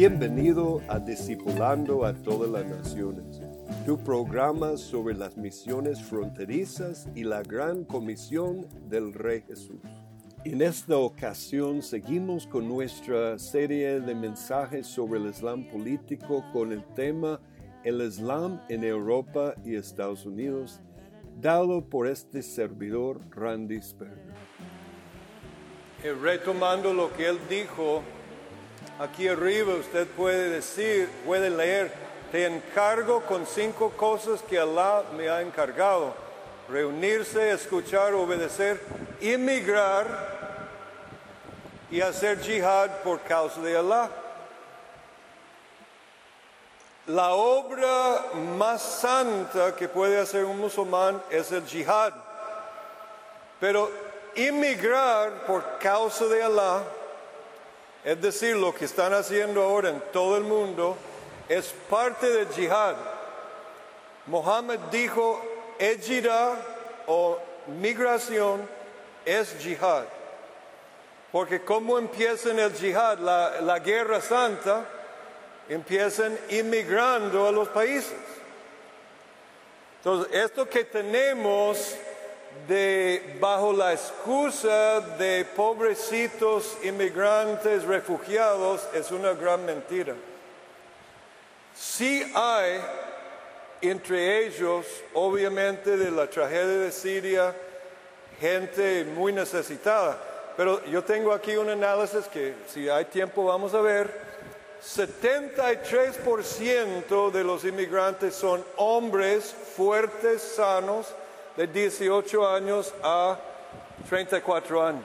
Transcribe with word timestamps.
Bienvenido 0.00 0.80
a 0.88 0.98
Discipulando 0.98 2.06
a 2.06 2.14
todas 2.14 2.48
las 2.48 2.64
naciones, 2.64 3.42
tu 3.84 4.02
programa 4.02 4.78
sobre 4.78 5.14
las 5.14 5.36
misiones 5.36 6.02
fronterizas 6.02 7.06
y 7.14 7.22
la 7.22 7.42
gran 7.42 7.84
comisión 7.84 8.66
del 8.88 9.12
Rey 9.12 9.42
Jesús. 9.46 9.82
En 10.46 10.62
esta 10.62 10.96
ocasión 10.96 11.82
seguimos 11.82 12.46
con 12.46 12.66
nuestra 12.66 13.38
serie 13.38 14.00
de 14.00 14.14
mensajes 14.14 14.86
sobre 14.86 15.20
el 15.20 15.26
Islam 15.26 15.68
político 15.68 16.46
con 16.50 16.72
el 16.72 16.82
tema 16.94 17.38
El 17.84 18.00
Islam 18.00 18.58
en 18.70 18.84
Europa 18.84 19.54
y 19.66 19.74
Estados 19.74 20.24
Unidos, 20.24 20.80
dado 21.42 21.84
por 21.84 22.06
este 22.06 22.40
servidor 22.40 23.20
Randy 23.32 23.82
Sperger. 23.82 24.32
retomando 26.22 26.94
lo 26.94 27.12
que 27.12 27.28
él 27.28 27.38
dijo, 27.50 28.02
Aquí 29.00 29.28
arriba 29.28 29.76
usted 29.76 30.06
puede 30.08 30.50
decir, 30.50 31.08
puede 31.24 31.48
leer, 31.48 31.90
te 32.30 32.44
encargo 32.44 33.22
con 33.22 33.46
cinco 33.46 33.88
cosas 33.92 34.42
que 34.42 34.58
Allah 34.58 35.04
me 35.16 35.26
ha 35.30 35.40
encargado. 35.40 36.12
Reunirse, 36.68 37.50
escuchar, 37.50 38.12
obedecer, 38.12 38.78
inmigrar 39.22 40.06
y 41.90 42.02
hacer 42.02 42.40
jihad 42.40 42.90
por 43.02 43.22
causa 43.22 43.62
de 43.62 43.74
Allah. 43.74 44.10
La 47.06 47.30
obra 47.30 48.26
más 48.58 48.82
santa 48.82 49.74
que 49.76 49.88
puede 49.88 50.20
hacer 50.20 50.44
un 50.44 50.58
musulmán 50.58 51.22
es 51.30 51.50
el 51.52 51.64
jihad. 51.64 52.12
Pero 53.60 53.90
inmigrar 54.36 55.46
por 55.46 55.78
causa 55.78 56.26
de 56.26 56.42
Allah 56.42 56.82
es 58.04 58.20
decir, 58.20 58.56
lo 58.56 58.74
que 58.74 58.86
están 58.86 59.12
haciendo 59.12 59.62
ahora 59.62 59.90
en 59.90 60.02
todo 60.12 60.36
el 60.36 60.44
mundo 60.44 60.96
es 61.48 61.74
parte 61.88 62.30
del 62.30 62.48
jihad. 62.48 62.96
Mohammed 64.26 64.78
dijo, 64.90 65.42
ejira 65.78 66.54
o 67.06 67.38
migración 67.66 68.66
es 69.24 69.54
jihad. 69.58 70.04
Porque 71.30 71.62
como 71.62 71.98
empieza 71.98 72.50
el 72.50 72.72
jihad, 72.72 73.18
la, 73.18 73.60
la 73.60 73.78
guerra 73.78 74.20
santa, 74.20 74.84
empiezan 75.68 76.38
inmigrando 76.48 77.46
a 77.46 77.52
los 77.52 77.68
países. 77.68 78.16
Entonces, 79.98 80.34
esto 80.34 80.68
que 80.68 80.84
tenemos 80.84 81.94
de 82.66 83.36
bajo 83.40 83.72
la 83.72 83.92
excusa 83.92 85.00
de 85.18 85.44
pobrecitos 85.56 86.76
inmigrantes 86.82 87.84
refugiados 87.84 88.86
es 88.94 89.10
una 89.10 89.32
gran 89.32 89.64
mentira. 89.64 90.14
Sí 91.74 92.30
hay 92.34 92.80
entre 93.82 94.46
ellos, 94.46 94.86
obviamente, 95.14 95.96
de 95.96 96.10
la 96.10 96.26
tragedia 96.26 96.66
de 96.66 96.92
Siria, 96.92 97.54
gente 98.38 99.04
muy 99.04 99.32
necesitada. 99.32 100.18
Pero 100.56 100.84
yo 100.84 101.02
tengo 101.02 101.32
aquí 101.32 101.56
un 101.56 101.70
análisis 101.70 102.26
que 102.26 102.54
si 102.68 102.88
hay 102.88 103.06
tiempo 103.06 103.44
vamos 103.44 103.74
a 103.74 103.80
ver. 103.80 104.30
73% 104.82 107.30
de 107.30 107.44
los 107.44 107.64
inmigrantes 107.64 108.34
son 108.34 108.64
hombres 108.76 109.54
fuertes, 109.76 110.42
sanos, 110.42 111.06
de 111.56 111.66
18 111.66 112.48
años 112.48 112.92
a 113.02 113.38
34 114.08 114.86
años. 114.86 115.04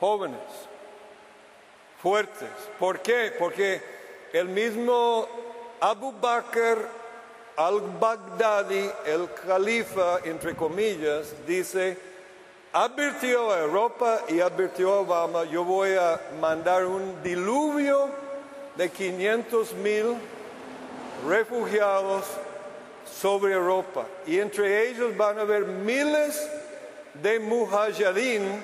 Jóvenes, 0.00 0.40
fuertes. 2.02 2.50
¿Por 2.78 3.00
qué? 3.00 3.32
Porque 3.38 3.82
el 4.32 4.48
mismo 4.48 5.26
Abu 5.80 6.12
Bakr 6.12 6.86
al-Baghdadi, 7.56 8.90
el 9.06 9.28
califa, 9.46 10.18
entre 10.24 10.54
comillas, 10.54 11.34
dice, 11.46 11.96
advirtió 12.72 13.50
a 13.50 13.60
Europa 13.60 14.20
y 14.28 14.40
advirtió 14.40 14.92
a 14.92 15.00
Obama, 15.00 15.44
yo 15.44 15.64
voy 15.64 15.94
a 15.94 16.20
mandar 16.40 16.84
un 16.84 17.22
diluvio 17.22 18.10
de 18.76 18.90
500 18.90 19.72
mil 19.74 20.16
refugiados 21.26 22.24
sobre 23.10 23.54
Europa. 23.54 24.06
Y 24.26 24.38
entre 24.38 24.88
ellos 24.88 25.16
van 25.16 25.38
a 25.38 25.42
haber 25.42 25.64
miles 25.64 26.48
de 27.14 27.38
mujahirin, 27.38 28.62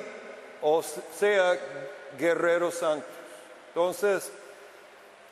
o 0.60 0.82
sea, 0.82 1.58
guerreros 2.18 2.74
santos. 2.74 3.08
Entonces, 3.68 4.30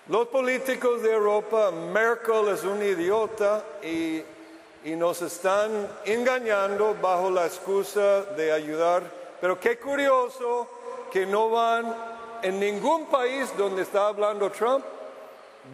los 0.09 0.29
políticos 0.29 1.03
de 1.03 1.13
Europa, 1.13 1.71
Merkel 1.71 2.49
es 2.49 2.65
un 2.65 2.83
idiota 2.83 3.63
y, 3.83 4.23
y 4.85 4.97
nos 4.97 5.23
están 5.23 5.89
engañando 6.05 6.97
bajo 7.01 7.31
la 7.31 7.47
excusa 7.47 8.23
de 8.23 8.51
ayudar. 8.51 9.03
Pero 9.41 9.61
qué 9.61 9.79
curioso 9.79 10.69
que 11.13 11.27
no 11.27 11.51
van 11.51 11.95
en 12.43 12.59
ningún 12.59 13.07
país 13.07 13.51
donde 13.57 13.83
está 13.83 14.09
hablando 14.09 14.51
Trump, 14.51 14.85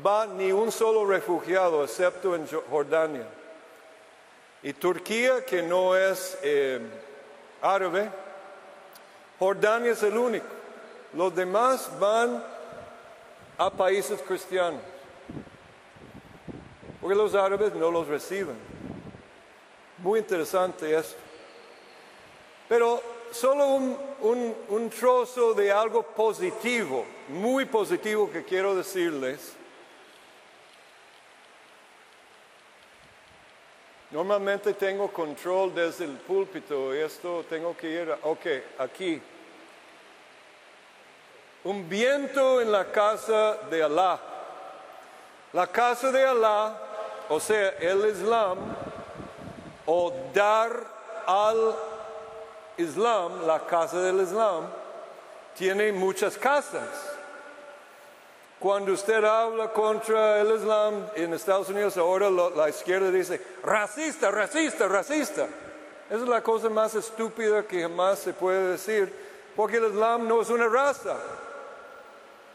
va 0.04 0.26
ni 0.26 0.52
un 0.52 0.70
solo 0.72 1.04
refugiado, 1.06 1.84
excepto 1.84 2.34
en 2.34 2.46
Jordania. 2.46 3.26
Y 4.62 4.72
Turquía, 4.72 5.44
que 5.44 5.62
no 5.62 5.96
es 5.96 6.38
eh, 6.42 6.80
árabe, 7.62 8.10
Jordania 9.38 9.92
es 9.92 10.02
el 10.02 10.16
único. 10.16 10.46
Los 11.14 11.34
demás 11.34 11.90
van 11.98 12.42
a 13.58 13.70
países 13.70 14.20
cristianos, 14.22 14.80
porque 17.00 17.16
los 17.16 17.34
árabes 17.34 17.74
no 17.74 17.90
los 17.90 18.06
reciben. 18.08 18.56
Muy 19.98 20.18
interesante 20.18 20.94
esto. 20.96 21.16
Pero 22.68 23.00
solo 23.30 23.66
un, 23.66 23.96
un 24.68 24.90
trozo 24.90 25.54
de 25.54 25.70
algo 25.70 26.02
positivo, 26.02 27.06
muy 27.28 27.64
positivo 27.64 28.30
que 28.30 28.44
quiero 28.44 28.74
decirles 28.74 29.56
Normalmente 34.10 34.74
tengo 34.74 35.08
control 35.08 35.74
desde 35.74 36.04
el 36.04 36.16
púlpito, 36.16 36.94
esto 36.94 37.44
tengo 37.48 37.76
que 37.76 37.90
ir, 37.90 38.16
ok, 38.22 38.46
aquí. 38.78 39.20
un 41.64 41.88
viento 41.88 42.60
en 42.60 42.70
la 42.70 42.84
casa 42.92 43.56
de 43.68 43.82
Alá. 43.82 44.20
La 45.52 45.66
casa 45.66 46.12
de 46.12 46.24
Alá, 46.24 46.78
o 47.28 47.40
sea, 47.40 47.70
el 47.80 48.06
Islam, 48.06 48.58
o 49.84 50.12
dar 50.32 50.70
al 51.26 51.74
Islam, 52.76 53.44
la 53.44 53.58
casa 53.66 54.00
del 54.00 54.20
Islam, 54.20 54.68
tiene 55.56 55.90
muchas 55.90 56.38
casas. 56.38 57.15
Cuando 58.58 58.92
usted 58.92 59.22
habla 59.22 59.70
contra 59.72 60.40
el 60.40 60.56
Islam 60.56 61.06
en 61.14 61.34
Estados 61.34 61.68
Unidos, 61.68 61.96
ahora 61.98 62.30
la 62.30 62.68
izquierda 62.68 63.10
dice, 63.10 63.40
racista, 63.62 64.30
racista, 64.30 64.88
racista. 64.88 65.46
Esa 66.08 66.22
es 66.22 66.28
la 66.28 66.42
cosa 66.42 66.70
más 66.70 66.94
estúpida 66.94 67.64
que 67.64 67.82
jamás 67.82 68.20
se 68.20 68.32
puede 68.32 68.72
decir, 68.72 69.12
porque 69.54 69.76
el 69.76 69.86
Islam 69.86 70.26
no 70.26 70.40
es 70.40 70.48
una 70.48 70.68
raza. 70.68 71.16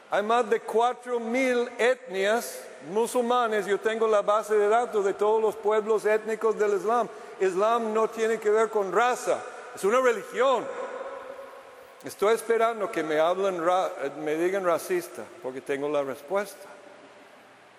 Hay 0.09 0.23
más 0.23 0.49
de 0.49 0.59
cuatro 0.59 1.19
mil 1.19 1.69
etnias 1.77 2.59
musulmanes. 2.91 3.65
Yo 3.65 3.79
tengo 3.79 4.07
la 4.07 4.21
base 4.21 4.55
de 4.55 4.67
datos 4.67 5.05
de 5.05 5.13
todos 5.13 5.41
los 5.41 5.55
pueblos 5.55 6.05
étnicos 6.05 6.57
del 6.57 6.77
Islam. 6.77 7.07
Islam 7.39 7.93
no 7.93 8.09
tiene 8.09 8.39
que 8.39 8.49
ver 8.49 8.69
con 8.69 8.91
raza, 8.91 9.37
es 9.75 9.83
una 9.83 10.01
religión. 10.01 10.65
Estoy 12.03 12.33
esperando 12.33 12.91
que 12.91 13.03
me 13.03 13.19
hablen, 13.19 13.61
me 14.23 14.35
digan 14.35 14.65
racista, 14.65 15.23
porque 15.43 15.61
tengo 15.61 15.87
la 15.87 16.01
respuesta. 16.01 16.67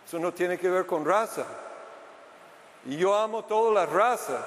Eso 0.06 0.20
no 0.20 0.32
tiene 0.32 0.58
que 0.58 0.70
ver 0.70 0.86
con 0.86 1.04
raza. 1.04 1.44
Y 2.86 2.96
yo 2.96 3.14
amo 3.16 3.44
todas 3.44 3.74
las 3.74 3.92
razas. 3.92 4.44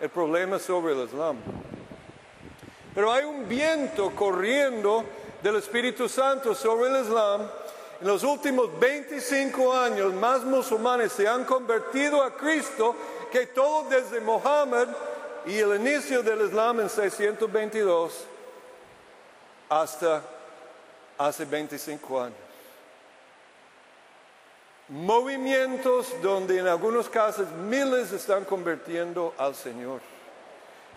El 0.00 0.08
problema 0.08 0.56
es 0.56 0.62
sobre 0.62 0.94
el 0.94 1.04
Islam. 1.04 1.36
Pero 2.92 3.12
hay 3.12 3.24
un 3.24 3.48
viento 3.48 4.10
corriendo 4.10 5.04
del 5.40 5.56
Espíritu 5.56 6.08
Santo 6.08 6.52
sobre 6.52 6.90
el 6.90 7.04
Islam. 7.04 7.42
En 8.00 8.08
los 8.08 8.24
últimos 8.24 8.76
25 8.80 9.72
años, 9.72 10.12
más 10.14 10.42
musulmanes 10.42 11.12
se 11.12 11.28
han 11.28 11.44
convertido 11.44 12.24
a 12.24 12.34
Cristo 12.34 12.96
que 13.30 13.46
todo 13.46 13.88
desde 13.88 14.20
Mohammed 14.20 14.88
y 15.46 15.58
el 15.58 15.76
inicio 15.76 16.24
del 16.24 16.46
Islam 16.46 16.80
en 16.80 16.88
622 16.88 18.29
hasta 19.70 20.22
hace 21.16 21.46
25 21.46 22.20
años 22.20 22.50
movimientos 24.90 26.12
donde 26.20 26.58
en 26.58 26.66
algunos 26.66 27.08
casos 27.08 27.48
miles 27.52 28.10
están 28.12 28.44
convirtiendo 28.44 29.34
al 29.38 29.54
Señor. 29.54 30.00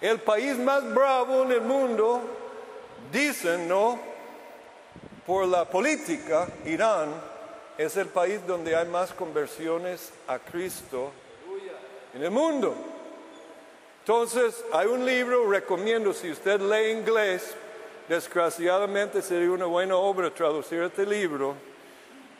El 0.01 0.19
país 0.19 0.57
más 0.57 0.91
bravo 0.93 1.43
en 1.43 1.51
el 1.51 1.61
mundo, 1.61 2.21
dicen, 3.11 3.67
¿no? 3.67 3.99
Por 5.25 5.47
la 5.47 5.65
política, 5.65 6.47
Irán 6.65 7.13
es 7.77 7.95
el 7.95 8.07
país 8.07 8.45
donde 8.45 8.75
hay 8.75 8.87
más 8.87 9.13
conversiones 9.13 10.11
a 10.27 10.39
Cristo 10.39 11.11
en 12.13 12.23
el 12.23 12.31
mundo. 12.31 12.75
Entonces, 13.99 14.65
hay 14.73 14.87
un 14.87 15.05
libro, 15.05 15.49
recomiendo, 15.49 16.13
si 16.13 16.31
usted 16.31 16.59
lee 16.59 16.91
inglés, 16.91 17.55
desgraciadamente 18.07 19.21
sería 19.21 19.51
una 19.51 19.65
buena 19.65 19.95
obra 19.95 20.33
traducir 20.33 20.81
este 20.81 21.05
libro 21.05 21.55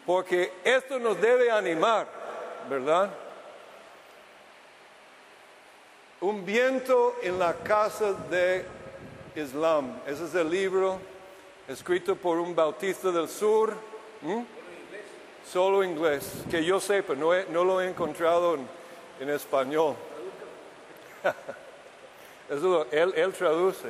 porque 0.06 0.52
esto 0.64 1.00
nos 1.00 1.20
debe 1.20 1.50
animar, 1.50 2.08
¿verdad? 2.70 3.10
Un 6.22 6.46
viento 6.46 7.16
en 7.22 7.40
la 7.40 7.54
casa 7.54 8.14
de 8.14 8.66
Islam. 9.36 10.00
Ese 10.06 10.26
es 10.26 10.36
el 10.36 10.50
libro 10.50 11.00
escrito 11.68 12.16
por 12.16 12.38
un 12.38 12.56
bautista 12.56 13.12
del 13.12 13.30
sur. 13.30 13.74
Solo 15.50 15.84
inglés, 15.84 16.32
que 16.50 16.64
yo 16.64 16.80
sepa, 16.80 17.16
no, 17.16 17.34
no 17.50 17.64
lo 17.64 17.82
he 17.82 17.90
encontrado 17.90 18.58
en, 19.20 19.30
español. 19.30 19.96
Eso, 22.50 22.88
él, 22.92 23.14
él 23.16 23.34
traduce. 23.34 23.90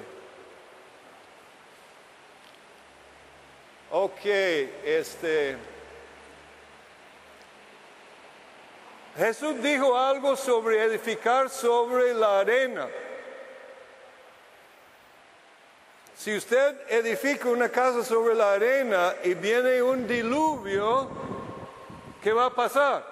Ok, 3.95 4.25
este. 4.25 5.55
Jesús 9.15 9.61
dijo 9.61 9.95
algo 9.95 10.35
sobre 10.35 10.83
edificar 10.83 11.47
sobre 11.47 12.11
la 12.15 12.39
arena. 12.39 12.87
Si 16.17 16.35
usted 16.35 16.75
edifica 16.89 17.49
una 17.49 17.69
casa 17.69 18.03
sobre 18.03 18.33
la 18.33 18.53
arena 18.53 19.13
y 19.23 19.35
viene 19.35 19.79
un 19.83 20.07
diluvio, 20.07 21.07
¿qué 22.23 22.33
va 22.33 22.47
a 22.47 22.49
pasar? 22.49 23.05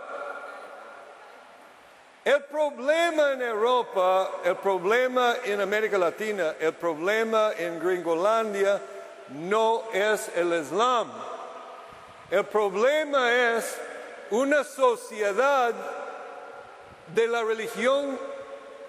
El 2.26 2.44
problema 2.46 3.34
en 3.34 3.44
Europa, 3.44 4.32
el 4.44 4.56
problema 4.56 5.36
en 5.46 5.62
América 5.62 6.00
Latina, 6.00 6.56
el 6.60 6.74
problema 6.74 7.52
en 7.56 7.80
Gringolandia 7.80 8.82
no 9.34 9.84
es 9.94 10.30
el 10.36 10.54
Islam. 10.62 11.12
El 12.30 12.46
problema 12.46 13.32
es 13.32 13.78
una 14.30 14.64
sociedad 14.64 15.74
de 17.14 17.28
la 17.28 17.44
religión 17.44 18.18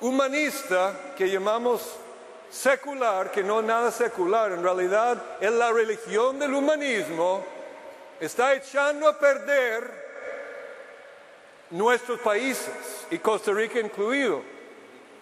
humanista 0.00 0.94
que 1.16 1.28
llamamos 1.28 1.96
secular, 2.50 3.30
que 3.30 3.42
no 3.42 3.60
es 3.60 3.66
nada 3.66 3.90
secular, 3.90 4.52
en 4.52 4.62
realidad 4.62 5.20
es 5.40 5.50
la 5.50 5.72
religión 5.72 6.38
del 6.38 6.54
humanismo, 6.54 7.42
está 8.20 8.54
echando 8.54 9.08
a 9.08 9.18
perder 9.18 10.02
nuestros 11.70 12.20
países, 12.20 13.06
y 13.10 13.18
Costa 13.18 13.52
Rica 13.52 13.80
incluido. 13.80 14.42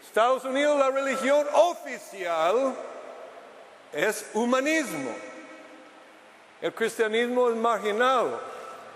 Estados 0.05 0.45
Unidos, 0.45 0.79
la 0.79 0.91
religión 0.91 1.47
oficial 1.55 2.75
es 3.93 4.31
humanismo. 4.35 5.11
El 6.61 6.75
cristianismo 6.75 7.49
es 7.49 7.57
marginado. 7.57 8.41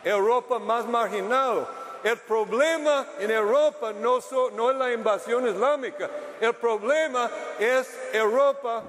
Europa 0.04 0.58
más 0.58 0.86
marginado. 0.86 1.66
El 2.04 2.18
problema 2.18 3.06
en 3.18 3.30
Europa 3.30 3.92
no, 3.94 4.18
no 4.50 4.70
es 4.70 4.76
la 4.76 4.92
invasión 4.92 5.48
islámica, 5.48 6.10
el 6.38 6.52
problema 6.52 7.30
es 7.58 7.98
Europa, 8.12 8.82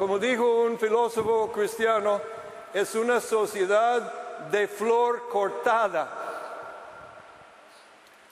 como 0.00 0.18
dijo 0.18 0.62
un 0.62 0.76
filósofo 0.76 1.52
cristiano, 1.52 2.20
es 2.74 2.96
una 2.96 3.20
sociedad 3.20 4.48
de 4.50 4.66
flor 4.66 5.28
cortada. 5.28 6.10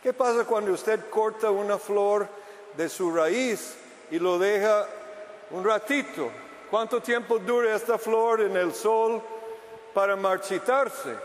¿Qué 0.03 0.13
pasa 0.13 0.45
cuando 0.45 0.73
usted 0.73 1.09
corta 1.09 1.53
una 1.53 1.79
flor 1.79 2.27
de 2.77 2.89
su 2.89 3.15
raíz 3.15 3.77
y 4.11 4.19
lo 4.19 4.37
deja 4.37 4.85
un 5.53 5.65
ratito? 5.65 6.29
¿Cuánto 6.75 7.01
tiempo 7.01 7.39
dura 7.39 7.77
esta 7.77 7.97
flor 7.99 8.41
en 8.41 8.57
el 8.57 8.75
sol 8.75 9.23
para 9.95 10.17
marchitarse? 10.17 11.17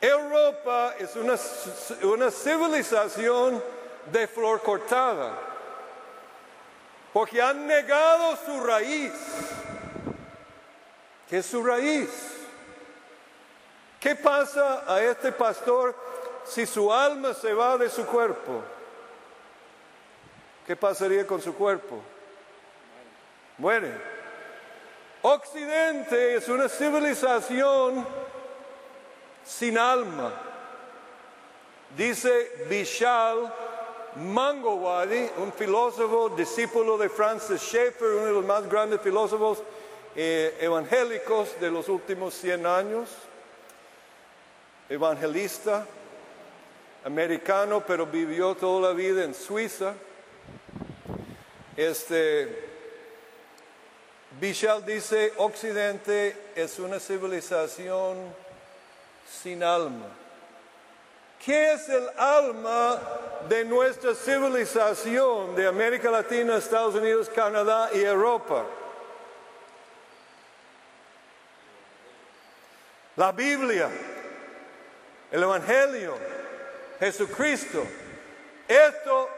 Europa 0.00 0.96
es 0.98 1.14
una, 1.14 1.36
una 2.02 2.32
civilización 2.32 3.62
de 4.10 4.26
flor 4.26 4.60
cortada, 4.60 5.38
porque 7.12 7.40
han 7.40 7.64
negado 7.64 8.36
su 8.44 8.60
raíz. 8.64 9.12
¿Qué 11.28 11.38
es 11.38 11.46
su 11.46 11.62
raíz? 11.62 12.10
¿Qué 14.00 14.16
pasa 14.16 14.82
a 14.92 15.00
este 15.00 15.30
pastor 15.30 15.94
si 16.44 16.66
su 16.66 16.92
alma 16.92 17.34
se 17.34 17.54
va 17.54 17.78
de 17.78 17.88
su 17.88 18.04
cuerpo? 18.04 18.64
¿Qué 20.66 20.74
pasaría 20.74 21.24
con 21.24 21.40
su 21.40 21.54
cuerpo? 21.54 22.02
Muere. 23.58 23.92
Occidente 25.22 26.36
es 26.36 26.48
una 26.48 26.68
civilización 26.68 28.06
sin 29.44 29.76
alma. 29.76 30.32
Dice 31.96 32.66
Vishal 32.70 33.52
Mangowadi, 34.14 35.28
un 35.38 35.52
filósofo 35.52 36.28
discípulo 36.28 36.96
de 36.96 37.08
Francis 37.08 37.60
Schaeffer, 37.60 38.08
uno 38.08 38.26
de 38.26 38.32
los 38.32 38.44
más 38.44 38.68
grandes 38.68 39.00
filósofos 39.00 39.62
eh, 40.14 40.56
evangélicos 40.60 41.58
de 41.60 41.70
los 41.70 41.88
últimos 41.88 42.34
100 42.34 42.64
años, 42.64 43.08
evangelista, 44.88 45.84
americano, 47.04 47.82
pero 47.84 48.06
vivió 48.06 48.54
toda 48.54 48.90
la 48.90 48.94
vida 48.94 49.24
en 49.24 49.34
Suiza. 49.34 49.94
Este, 51.76 52.67
Vishal 54.40 54.84
dice, 54.84 55.32
Occidente 55.38 56.36
es 56.54 56.78
una 56.78 57.00
civilización 57.00 58.34
sin 59.42 59.62
alma. 59.62 60.06
¿Qué 61.44 61.72
es 61.72 61.88
el 61.88 62.08
alma 62.18 63.00
de 63.48 63.64
nuestra 63.64 64.14
civilización 64.14 65.54
de 65.54 65.66
América 65.66 66.10
Latina, 66.10 66.56
Estados 66.56 66.94
Unidos, 66.94 67.28
Canadá 67.28 67.90
y 67.94 68.00
Europa? 68.00 68.66
la 73.18 73.32
Biblia, 73.32 73.90
el 75.32 75.42
Evangelio, 75.42 76.16
Jesucristo. 77.00 77.84
Esto 78.68 79.28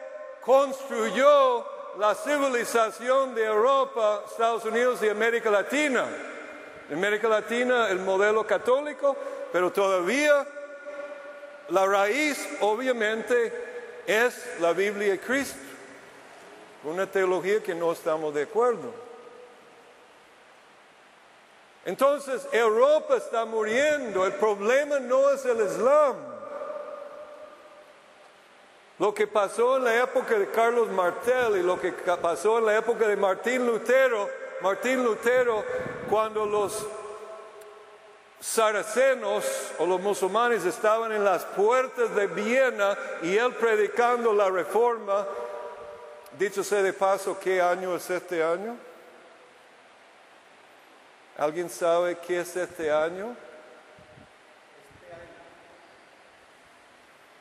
construyó 0.43 1.65
la 2.01 2.15
civilización 2.15 3.35
de 3.35 3.45
Europa, 3.45 4.23
Estados 4.27 4.65
Unidos 4.65 5.03
y 5.03 5.11
América 5.11 5.51
Latina. 5.51 6.07
En 6.89 6.97
América 6.97 7.29
Latina 7.29 7.91
el 7.91 7.99
modelo 7.99 8.47
católico, 8.47 9.15
pero 9.53 9.71
todavía 9.71 10.47
la 11.69 11.85
raíz 11.85 12.49
obviamente 12.63 13.53
es 14.07 14.59
la 14.61 14.73
Biblia 14.73 15.13
y 15.13 15.19
Cristo. 15.19 15.59
Una 16.85 17.07
teología 17.07 17.63
que 17.63 17.75
no 17.75 17.93
estamos 17.93 18.33
de 18.33 18.45
acuerdo. 18.45 18.95
Entonces 21.85 22.49
Europa 22.51 23.19
está 23.19 23.45
muriendo. 23.45 24.25
El 24.25 24.33
problema 24.33 24.99
no 25.01 25.29
es 25.33 25.45
el 25.45 25.61
Islam. 25.67 26.30
Lo 29.01 29.15
que 29.15 29.27
pasó 29.27 29.79
en 29.79 29.85
la 29.85 30.03
época 30.03 30.39
de 30.39 30.51
Carlos 30.51 30.91
Martel 30.91 31.57
y 31.57 31.63
lo 31.63 31.81
que 31.81 31.91
pasó 31.91 32.59
en 32.59 32.67
la 32.67 32.77
época 32.77 33.09
de 33.09 33.17
Martín 33.17 33.67
Lutero, 33.67 34.29
Martín 34.61 35.03
Lutero, 35.03 35.65
cuando 36.11 36.45
los 36.45 36.87
saracenos 38.39 39.73
o 39.79 39.87
los 39.87 40.03
musulmanes 40.03 40.67
estaban 40.67 41.13
en 41.13 41.25
las 41.25 41.47
puertas 41.47 42.15
de 42.15 42.27
Viena 42.27 42.95
y 43.23 43.39
él 43.39 43.55
predicando 43.55 44.35
la 44.35 44.51
reforma, 44.51 45.27
dicho 46.39 46.63
sea 46.63 46.83
de 46.83 46.93
paso, 46.93 47.39
¿qué 47.41 47.59
año 47.59 47.97
es 47.97 48.11
este 48.11 48.45
año? 48.45 48.77
¿Alguien 51.39 51.71
sabe 51.71 52.19
qué 52.19 52.41
es 52.41 52.55
este 52.55 52.91
año? 52.93 53.35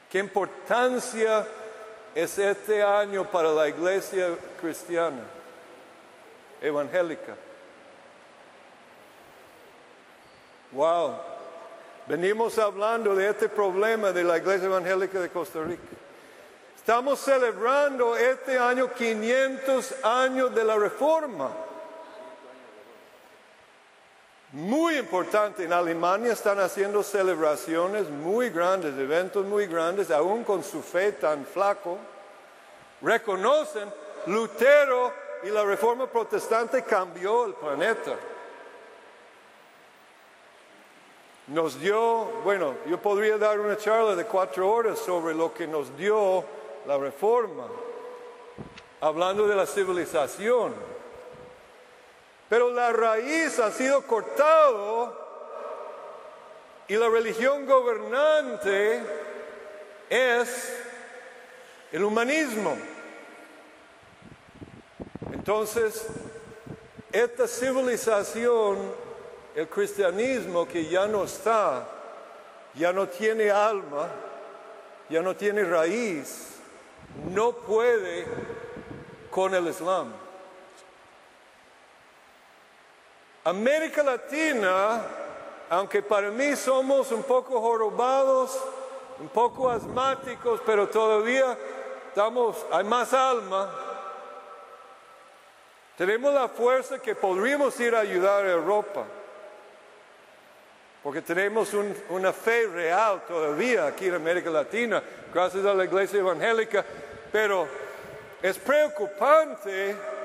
¿Qué 0.09 0.17
importancia 0.17 1.45
es 2.15 2.39
este 2.39 2.81
año 2.81 3.29
para 3.29 3.51
la 3.51 3.69
iglesia 3.69 4.29
cristiana, 4.59 5.21
evangélica? 6.59 7.35
Wow. 10.71 11.15
Venimos 12.07 12.57
hablando 12.57 13.15
de 13.15 13.29
este 13.29 13.47
problema 13.49 14.11
de 14.11 14.23
la 14.23 14.39
iglesia 14.39 14.65
evangélica 14.65 15.19
de 15.19 15.29
Costa 15.29 15.61
Rica. 15.61 15.83
Estamos 16.75 17.19
celebrando 17.19 18.17
este 18.17 18.57
año 18.57 18.91
500 18.91 20.03
años 20.03 20.55
de 20.55 20.63
la 20.63 20.75
reforma. 20.75 21.51
Muy 24.51 24.97
importante, 24.97 25.63
en 25.63 25.73
Alemania 25.73 26.33
están 26.33 26.59
haciendo 26.59 27.03
celebraciones 27.03 28.09
muy 28.09 28.49
grandes, 28.49 28.97
eventos 28.97 29.45
muy 29.45 29.67
grandes, 29.67 30.09
aún 30.09 30.43
con 30.43 30.63
su 30.63 30.81
fe 30.81 31.11
tan 31.11 31.45
flaco. 31.45 31.99
Reconocen, 32.99 33.93
Lutero 34.25 35.13
y 35.43 35.49
la 35.49 35.63
reforma 35.63 36.07
protestante 36.07 36.83
cambió 36.83 37.45
el 37.45 37.53
planeta. 37.53 38.15
Nos 41.45 41.79
dio, 41.79 42.25
bueno, 42.43 42.73
yo 42.87 42.99
podría 42.99 43.37
dar 43.37 43.59
una 43.59 43.77
charla 43.77 44.15
de 44.15 44.25
cuatro 44.25 44.71
horas 44.71 44.97
sobre 44.97 45.35
lo 45.35 45.53
que 45.53 45.67
nos 45.67 45.95
dio 45.95 46.43
la 46.87 46.97
reforma, 46.97 47.67
hablando 48.99 49.47
de 49.47 49.55
la 49.55 49.67
civilización. 49.67 50.98
Pero 52.49 52.71
la 52.71 52.91
raíz 52.91 53.59
ha 53.59 53.71
sido 53.71 54.01
cortado 54.01 55.15
y 56.87 56.95
la 56.95 57.07
religión 57.07 57.67
gobernante 57.67 59.03
es 60.09 60.75
el 61.91 62.03
humanismo. 62.03 62.75
Entonces, 65.31 66.07
esta 67.11 67.47
civilización, 67.47 68.77
el 69.53 69.67
cristianismo 69.67 70.67
que 70.67 70.85
ya 70.85 71.07
no 71.07 71.25
está, 71.25 71.87
ya 72.73 72.91
no 72.91 73.07
tiene 73.07 73.51
alma, 73.51 74.09
ya 75.07 75.21
no 75.21 75.35
tiene 75.35 75.63
raíz, 75.63 76.47
no 77.31 77.51
puede 77.51 78.25
con 79.29 79.53
el 79.53 79.67
Islam. 79.67 80.28
América 83.49 84.03
Latina, 84.03 85.01
aunque 85.71 86.03
para 86.03 86.29
mí 86.29 86.55
somos 86.55 87.11
un 87.11 87.23
poco 87.23 87.59
jorobados, 87.59 88.55
un 89.19 89.27
poco 89.29 89.67
asmáticos, 89.67 90.61
pero 90.63 90.87
todavía 90.87 91.57
estamos, 92.09 92.63
hay 92.71 92.83
más 92.83 93.11
alma, 93.11 93.71
tenemos 95.97 96.31
la 96.31 96.47
fuerza 96.47 96.99
que 96.99 97.15
podríamos 97.15 97.79
ir 97.79 97.95
a 97.95 98.01
ayudar 98.01 98.45
a 98.45 98.51
Europa, 98.51 99.03
porque 101.01 101.23
tenemos 101.23 101.73
una 102.09 102.31
fe 102.31 102.67
real 102.67 103.23
todavía 103.27 103.87
aquí 103.87 104.09
en 104.09 104.13
América 104.13 104.51
Latina, 104.51 105.01
gracias 105.33 105.65
a 105.65 105.73
la 105.73 105.85
iglesia 105.85 106.19
evangélica, 106.19 106.85
pero 107.31 107.67
es 108.43 108.59
preocupante 108.59 110.18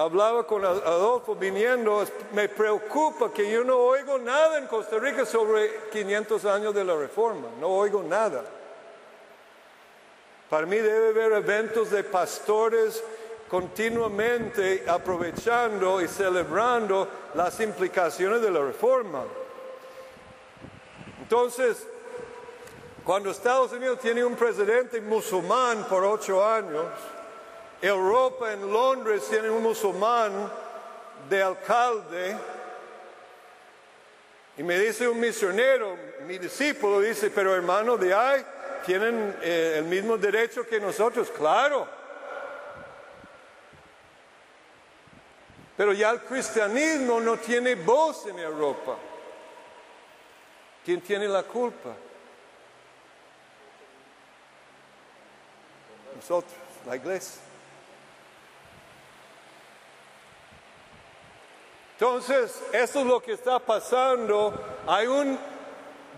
hablaba 0.00 0.46
con 0.46 0.64
Adolfo 0.64 1.34
viniendo, 1.34 2.02
me 2.32 2.48
preocupa 2.48 3.30
que 3.30 3.50
yo 3.50 3.62
no 3.64 3.76
oigo 3.76 4.16
nada 4.18 4.56
en 4.56 4.66
Costa 4.66 4.98
Rica 4.98 5.26
sobre 5.26 5.88
500 5.92 6.44
años 6.46 6.74
de 6.74 6.84
la 6.84 6.96
reforma, 6.96 7.48
no 7.60 7.68
oigo 7.68 8.02
nada. 8.02 8.42
Para 10.48 10.66
mí 10.66 10.78
debe 10.78 11.08
haber 11.08 11.32
eventos 11.32 11.90
de 11.90 12.02
pastores 12.02 13.04
continuamente 13.50 14.84
aprovechando 14.88 16.00
y 16.00 16.08
celebrando 16.08 17.06
las 17.34 17.60
implicaciones 17.60 18.40
de 18.40 18.50
la 18.50 18.60
reforma. 18.60 19.24
Entonces, 21.20 21.86
cuando 23.04 23.30
Estados 23.30 23.72
Unidos 23.72 24.00
tiene 24.00 24.24
un 24.24 24.34
presidente 24.34 24.98
musulmán 25.02 25.84
por 25.84 26.04
ocho 26.04 26.42
años, 26.42 26.86
Europa, 27.82 28.52
en 28.52 28.70
Londres, 28.70 29.26
tiene 29.28 29.48
un 29.48 29.62
musulmán 29.62 30.50
de 31.28 31.42
alcalde. 31.42 32.36
Y 34.56 34.62
me 34.62 34.78
dice 34.78 35.08
un 35.08 35.18
misionero, 35.18 35.96
mi 36.26 36.38
discípulo, 36.38 37.00
dice, 37.00 37.30
pero 37.30 37.54
hermano 37.54 37.96
de 37.96 38.12
ahí, 38.12 38.44
tienen 38.84 39.36
eh, 39.42 39.76
el 39.78 39.84
mismo 39.84 40.18
derecho 40.18 40.66
que 40.66 40.78
nosotros, 40.78 41.30
claro. 41.30 41.86
Pero 45.76 45.94
ya 45.94 46.10
el 46.10 46.20
cristianismo 46.20 47.20
no 47.20 47.38
tiene 47.38 47.74
voz 47.74 48.26
en 48.26 48.38
Europa. 48.38 48.98
¿Quién 50.84 51.00
tiene 51.00 51.26
la 51.26 51.42
culpa? 51.42 51.94
Nosotros, 56.16 56.52
la 56.86 56.96
iglesia. 56.96 57.49
Entonces, 62.00 62.58
eso 62.72 63.00
es 63.00 63.06
lo 63.06 63.20
que 63.20 63.32
está 63.32 63.58
pasando. 63.58 64.58
Hay 64.86 65.06
un 65.06 65.38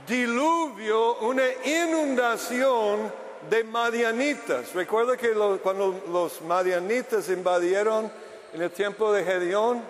diluvio, 0.07 1.17
una 1.19 1.43
inundación 1.65 3.13
de 3.51 3.65
madianitas. 3.65 4.73
Recuerda 4.75 5.17
que 5.17 5.33
cuando 5.61 6.01
los 6.09 6.41
madianitas 6.43 7.29
invadieron 7.31 8.13
en 8.53 8.63
el 8.63 8.71
tiempo 8.71 9.13
de 9.13 9.25
Gedeón, 9.25 9.83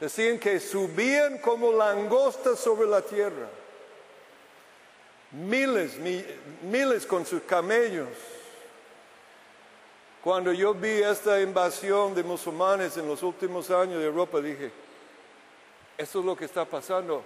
decían 0.00 0.40
que 0.40 0.58
subían 0.58 1.38
como 1.38 1.70
langostas 1.70 2.58
sobre 2.58 2.88
la 2.88 3.00
tierra. 3.00 3.46
Miles, 5.30 5.98
miles 6.62 7.06
con 7.06 7.24
sus 7.24 7.42
camellos. 7.42 8.08
Cuando 10.22 10.52
yo 10.52 10.74
vi 10.74 11.02
esta 11.02 11.40
invasión 11.40 12.14
de 12.14 12.22
musulmanes 12.22 12.96
en 12.96 13.08
los 13.08 13.22
últimos 13.22 13.70
años 13.70 13.98
de 14.00 14.06
Europa, 14.06 14.40
dije, 14.40 14.70
eso 15.96 16.18
es 16.20 16.24
lo 16.24 16.36
que 16.36 16.44
está 16.44 16.64
pasando. 16.64 17.22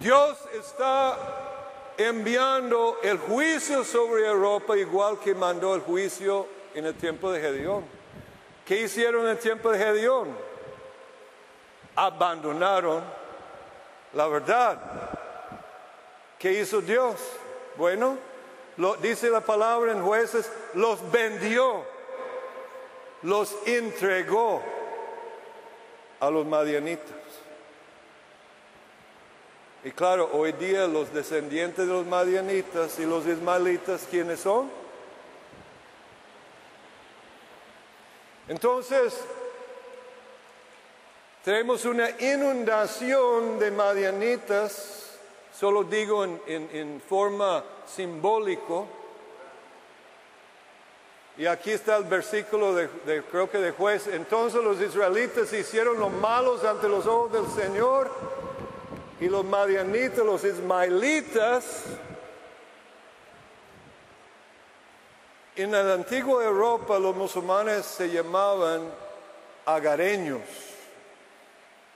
Dios 0.00 0.38
está 0.54 1.92
enviando 1.98 2.98
el 3.02 3.18
juicio 3.18 3.84
sobre 3.84 4.26
Europa 4.26 4.76
igual 4.76 5.18
que 5.18 5.34
mandó 5.34 5.74
el 5.74 5.82
juicio 5.82 6.46
en 6.74 6.86
el 6.86 6.94
tiempo 6.94 7.30
de 7.30 7.40
Gedeón. 7.40 7.84
¿Qué 8.64 8.80
hicieron 8.82 9.24
en 9.24 9.32
el 9.32 9.38
tiempo 9.38 9.70
de 9.70 9.78
Gedeón? 9.78 10.28
Abandonaron 11.94 13.02
la 14.14 14.26
verdad. 14.28 14.78
¿Qué 16.38 16.52
hizo 16.52 16.80
Dios? 16.80 17.16
Bueno, 17.76 18.16
dice 19.00 19.30
la 19.30 19.40
palabra 19.40 19.92
en 19.92 20.02
jueces, 20.02 20.50
los 20.74 20.98
vendió, 21.10 21.84
los 23.22 23.54
entregó 23.66 24.62
a 26.20 26.30
los 26.30 26.46
madianitas. 26.46 27.16
Y 29.84 29.90
claro, 29.90 30.30
hoy 30.32 30.52
día 30.52 30.86
los 30.86 31.12
descendientes 31.12 31.86
de 31.86 31.92
los 31.92 32.06
madianitas 32.06 32.98
y 33.00 33.04
los 33.04 33.26
ismaelitas, 33.26 34.06
¿quiénes 34.08 34.40
son? 34.40 34.70
Entonces, 38.46 39.18
tenemos 41.44 41.84
una 41.84 42.10
inundación 42.20 43.58
de 43.58 43.70
madianitas, 43.72 45.01
solo 45.52 45.84
digo 45.84 46.24
en, 46.24 47.02
forma 47.08 47.64
simbólico. 47.86 48.86
Y 51.36 51.46
aquí 51.46 51.70
está 51.70 51.96
el 51.96 52.04
versículo 52.04 52.74
de, 52.74 53.22
creo 53.30 53.50
que 53.50 53.58
de 53.58 53.72
juez. 53.72 54.06
Entonces 54.06 54.62
los 54.62 54.80
israelitas 54.80 55.52
hicieron 55.52 55.98
lo 55.98 56.10
malos 56.10 56.64
ante 56.64 56.88
los 56.88 57.06
ojos 57.06 57.32
del 57.32 57.46
Señor 57.48 58.10
y 59.20 59.28
los 59.28 59.44
madianitas, 59.44 60.18
los 60.18 60.44
ismaelitas, 60.44 61.86
en 65.54 65.70
la 65.70 65.92
antigua 65.92 66.42
Europa 66.42 66.98
los 66.98 67.14
musulmanes 67.14 67.84
se 67.84 68.10
llamaban 68.10 68.90
agareños. 69.66 70.40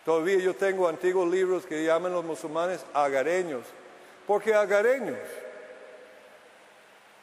Todavía 0.06 0.38
yo 0.38 0.54
tengo 0.54 0.86
antiguos 0.86 1.28
libros 1.28 1.66
que 1.66 1.82
llaman 1.82 2.12
los 2.12 2.25
musulmanes 2.25 2.86
agareños. 2.94 3.64
¿Por 4.25 4.40
qué 4.40 4.54
agareños? 4.54 5.18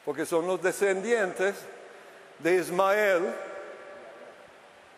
Porque 0.04 0.26
son 0.26 0.46
los 0.46 0.60
descendientes 0.62 1.56
de 2.40 2.56
Ismael 2.56 3.22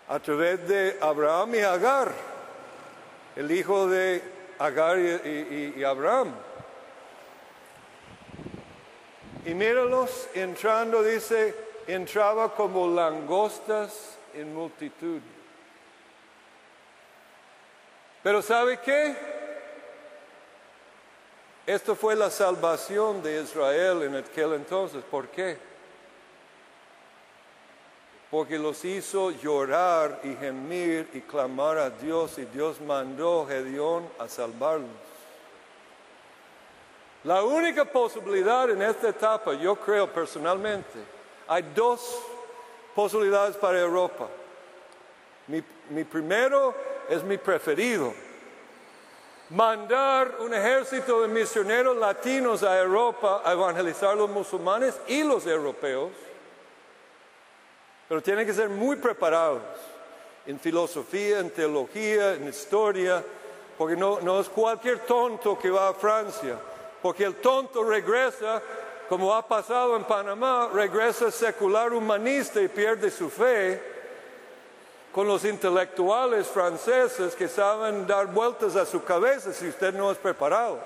a 0.08 0.18
través 0.18 0.66
de 0.66 0.98
Abraham 1.00 1.54
y 1.54 1.58
Agar, 1.60 2.10
el 3.36 3.52
hijo 3.52 3.86
de 3.86 4.20
Agar 4.58 4.98
y, 4.98 5.84
Abraham. 5.84 6.34
Y 9.44 9.54
míralos 9.54 10.28
entrando, 10.34 11.04
dice, 11.04 11.54
entraba 11.86 12.52
como 12.52 12.88
langostas 12.88 14.18
en 14.34 14.52
multitud. 14.52 15.20
Pero 18.26 18.42
¿sabe 18.42 18.80
qué? 18.80 19.14
Esto 21.64 21.94
fue 21.94 22.16
la 22.16 22.28
salvación 22.28 23.22
de 23.22 23.40
Israel 23.40 24.02
en 24.02 24.16
aquel 24.16 24.54
entonces. 24.54 25.04
¿Por 25.08 25.28
qué? 25.28 25.56
porque 28.28 28.58
los 28.58 28.84
hizo 28.84 29.30
llorar 29.30 30.18
y 30.24 30.34
gemir 30.34 31.08
y 31.14 31.20
clamar 31.20 31.78
a 31.78 31.88
Dios 31.88 32.36
y 32.38 32.46
Dios 32.46 32.80
mandó 32.80 33.42
a 33.42 33.46
Gedeón 33.46 34.08
a 34.18 34.26
salvarlos. 34.26 34.90
La 37.22 37.44
única 37.44 37.84
posibilidad 37.84 38.68
en 38.68 38.82
esta 38.82 39.10
etapa, 39.10 39.54
yo 39.54 39.76
creo 39.76 40.12
personalmente, 40.12 40.98
hay 41.46 41.62
dos 41.76 42.20
posibilidades 42.92 43.56
para 43.56 43.78
Europa. 43.78 44.26
Mi, 45.46 45.62
mi 45.90 46.02
primero 46.02 46.74
es 47.08 47.22
mi 47.22 47.38
preferido. 47.38 48.12
Mandar 49.50 50.36
un 50.40 50.52
ejército 50.52 51.22
de 51.22 51.28
misioneros 51.28 51.96
latinos 51.96 52.62
a 52.62 52.78
Europa 52.80 53.42
a 53.44 53.52
evangelizar 53.52 54.10
a 54.10 54.14
los 54.14 54.28
musulmanes 54.28 54.94
y 55.06 55.22
los 55.22 55.46
europeos 55.46 56.10
pero 58.08 58.22
tienen 58.22 58.46
que 58.46 58.54
ser 58.54 58.68
muy 58.68 58.96
preparados 58.96 59.62
en 60.46 60.60
filosofía, 60.60 61.40
en 61.40 61.50
teología, 61.50 62.34
en 62.34 62.48
historia, 62.48 63.22
porque 63.76 63.96
no, 63.96 64.20
no 64.20 64.40
es 64.40 64.48
cualquier 64.48 65.00
tonto 65.00 65.58
que 65.58 65.70
va 65.70 65.88
a 65.88 65.94
Francia, 65.94 66.56
porque 67.02 67.24
el 67.24 67.36
tonto 67.36 67.82
regresa, 67.82 68.62
como 69.08 69.34
ha 69.34 69.46
pasado 69.46 69.96
en 69.96 70.04
Panamá, 70.04 70.70
regresa 70.72 71.30
secular 71.32 71.92
humanista 71.92 72.60
y 72.60 72.68
pierde 72.68 73.10
su 73.10 73.28
fe 73.28 73.95
con 75.16 75.26
los 75.26 75.46
intelectuales 75.46 76.46
franceses 76.46 77.34
que 77.34 77.48
saben 77.48 78.06
dar 78.06 78.26
vueltas 78.26 78.76
a 78.76 78.84
su 78.84 79.02
cabeza 79.02 79.50
si 79.50 79.66
usted 79.66 79.94
no 79.94 80.12
es 80.12 80.18
preparado. 80.18 80.78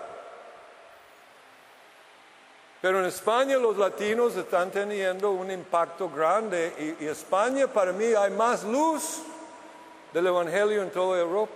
Pero 2.81 3.01
en 3.01 3.07
España 3.07 3.57
los 3.57 3.77
latinos 3.77 4.37
están 4.37 4.71
teniendo 4.71 5.33
un 5.33 5.51
impacto 5.51 6.09
grande 6.09 6.97
y, 7.01 7.07
España 7.07 7.67
para 7.67 7.91
mí 7.91 8.05
hay 8.05 8.31
más 8.31 8.63
luz 8.63 9.19
del 10.13 10.29
Evangelio 10.29 10.81
en 10.81 10.93
toda 10.93 11.19
Europa. 11.19 11.53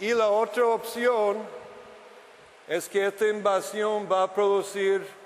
Y 0.00 0.14
la 0.14 0.30
otra 0.30 0.64
opción 0.64 1.42
es 2.66 2.88
que 2.88 3.06
esta 3.06 3.28
invasión 3.28 4.08
va 4.10 4.22
a 4.22 4.32
producir 4.32 5.23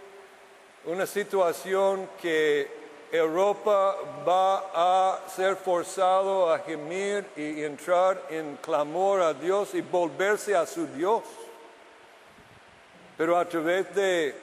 una 0.85 1.07
situación 1.07 2.09
que 2.21 2.79
Europa 3.11 3.97
va 4.27 4.65
a 4.75 5.29
ser 5.29 5.57
forzado 5.57 6.53
a 6.53 6.59
gemir 6.59 7.25
y 7.37 7.63
entrar 7.63 8.23
en 8.29 8.57
clamor 8.57 9.21
a 9.23 9.33
Dios 9.33 9.75
y 9.75 9.81
volverse 9.81 10.55
a 10.55 10.67
su 10.67 10.87
Dios. 10.89 11.23
Pero 13.17 13.37
a 13.37 13.49
través 13.49 13.95
de, 13.95 14.35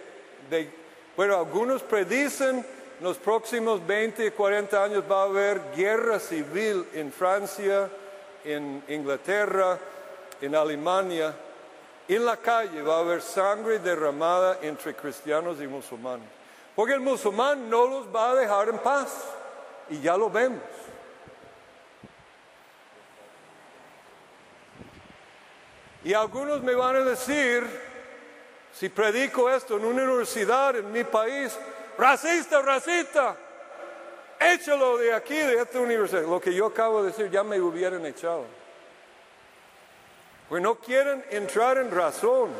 bueno, 1.15 1.37
algunos 1.37 1.83
predicen 1.83 2.65
los 3.01 3.17
próximos 3.17 3.85
20 3.85 4.25
y 4.25 4.31
40 4.31 4.83
años 4.83 5.03
va 5.09 5.21
a 5.21 5.25
haber 5.25 5.61
guerra 5.75 6.19
civil 6.19 6.85
en 6.93 7.11
Francia, 7.11 7.89
en 8.43 8.83
Inglaterra, 8.87 9.77
en 10.41 10.55
Alemania. 10.55 11.33
En 12.07 12.23
la 12.23 12.37
calle 12.37 12.81
va 12.81 12.97
a 12.97 12.99
haber 12.99 13.21
sangre 13.21 13.79
derramada 13.79 14.59
entre 14.61 14.95
cristianos 14.95 15.59
y 15.59 15.67
musulmanes. 15.67 16.27
Porque 16.75 16.93
el 16.93 16.99
musulmán 16.99 17.69
no 17.69 17.87
los 17.87 18.13
va 18.13 18.31
a 18.31 18.35
dejar 18.35 18.69
en 18.69 18.77
paz. 18.79 19.23
Y 19.89 20.01
ya 20.01 20.15
lo 20.17 20.29
vemos. 20.29 20.61
Y 26.03 26.13
algunos 26.13 26.61
me 26.61 26.75
van 26.75 26.97
a 26.97 26.99
decir, 26.99 27.63
si 28.71 28.89
predico 28.89 29.49
esto 29.49 29.77
en 29.77 29.85
una 29.85 30.03
universidad 30.03 30.75
en 30.75 30.91
mi 30.91 31.03
país, 31.03 31.57
racista, 31.97 32.61
racista, 32.61 33.35
échalo 34.39 34.97
de 34.97 35.13
aquí, 35.13 35.35
de 35.35 35.55
esta 35.55 35.79
universidad. 35.79 36.21
Lo 36.23 36.39
que 36.39 36.53
yo 36.53 36.67
acabo 36.67 37.01
de 37.01 37.09
decir 37.09 37.31
ya 37.31 37.43
me 37.43 37.59
hubieran 37.59 38.05
echado. 38.05 38.45
Pues 40.49 40.61
no 40.61 40.75
quieren 40.75 41.25
entrar 41.31 41.77
en 41.77 41.89
razón. 41.89 42.51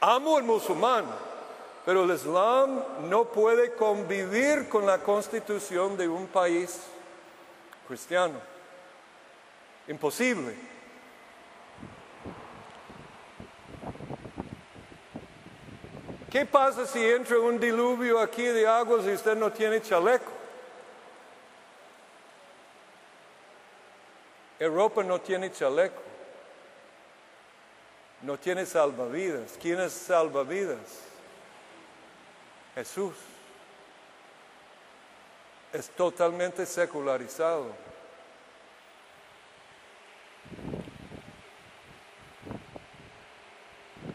Amo 0.00 0.36
al 0.36 0.44
musulmán, 0.44 1.06
pero 1.84 2.04
el 2.04 2.10
Islam 2.12 2.82
no 3.08 3.24
puede 3.24 3.74
convivir 3.74 4.68
con 4.68 4.86
la 4.86 4.98
constitución 4.98 5.96
de 5.96 6.06
un 6.06 6.28
país 6.28 6.82
cristiano. 7.88 8.40
Imposible. 9.88 10.54
¿Qué 16.30 16.44
pasa 16.44 16.86
si 16.86 17.04
entra 17.04 17.40
un 17.40 17.58
diluvio 17.58 18.20
aquí 18.20 18.44
de 18.44 18.66
aguas 18.66 19.04
y 19.06 19.12
usted 19.14 19.34
no 19.34 19.50
tiene 19.50 19.80
chaleco? 19.80 20.37
Europa 24.58 25.02
no 25.02 25.20
tiene 25.20 25.52
chaleco. 25.52 26.02
No 28.22 28.36
tiene 28.38 28.66
salvavidas. 28.66 29.56
¿Quién 29.60 29.80
es 29.80 29.92
salvavidas? 29.92 31.04
Jesús 32.74 33.14
es 35.72 35.90
totalmente 35.90 36.66
secularizado. 36.66 37.66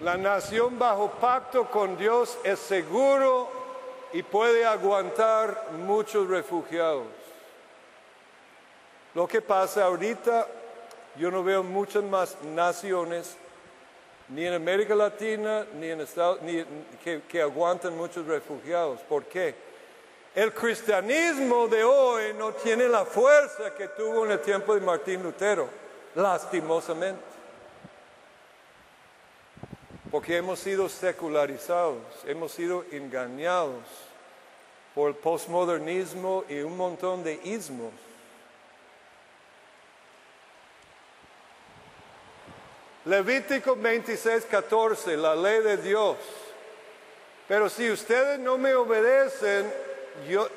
La 0.02 0.18
nación 0.18 0.78
bajo 0.78 1.12
pacto 1.12 1.70
con 1.70 1.98
Dios 1.98 2.38
es 2.44 2.60
seguro 2.60 3.50
y 4.12 4.22
puede 4.22 4.66
aguantar 4.66 5.70
muchos 5.78 6.28
refugiados. 6.28 7.23
Lo 9.14 9.28
que 9.28 9.42
pasa 9.42 9.86
ahorita, 9.86 10.48
yo 11.18 11.30
no 11.30 11.44
veo 11.44 11.64
muchas 11.64 12.04
más 12.04 12.36
naciones 12.42 13.38
ni 14.30 14.46
en 14.46 14.54
América 14.54 14.96
Latina, 14.96 15.66
ni 15.76 15.88
en 15.88 16.02
Estados 16.02 16.42
ni 16.42 16.64
que, 17.04 17.22
que 17.28 17.42
aguantan 17.42 17.96
muchos 17.96 18.26
refugiados. 18.26 19.00
¿Por 19.02 19.26
qué? 19.26 19.54
El 20.34 20.52
cristianismo 20.52 21.68
de 21.68 21.84
hoy 21.84 22.34
no 22.34 22.54
tiene 22.54 22.88
la 22.88 23.06
fuerza 23.06 23.76
que 23.76 23.90
tuvo 23.90 24.26
en 24.26 24.32
el 24.32 24.40
tiempo 24.40 24.74
de 24.74 24.82
Martín 24.82 25.22
Lutero, 25.22 25.70
lastimosamente. 26.16 27.22
Porque 30.10 30.38
hemos 30.38 30.60
sido 30.60 30.90
secularizados, 30.90 31.98
hemos 32.26 32.52
sido 32.52 32.84
engañados 32.92 33.84
por 34.96 35.10
el 35.10 35.16
postmodernismo 35.16 36.46
y 36.50 36.60
un 36.62 36.78
montón 36.78 37.24
de 37.24 37.40
ismos. 37.44 37.92
Levítico 43.06 43.76
26, 43.76 44.46
14, 44.46 45.18
la 45.18 45.36
ley 45.36 45.62
de 45.62 45.78
Dios. 45.78 46.18
Pero 47.48 47.70
si 47.70 47.92
ustedes 47.92 48.40
no 48.40 48.58
me 48.58 48.74
obedecen 48.74 49.72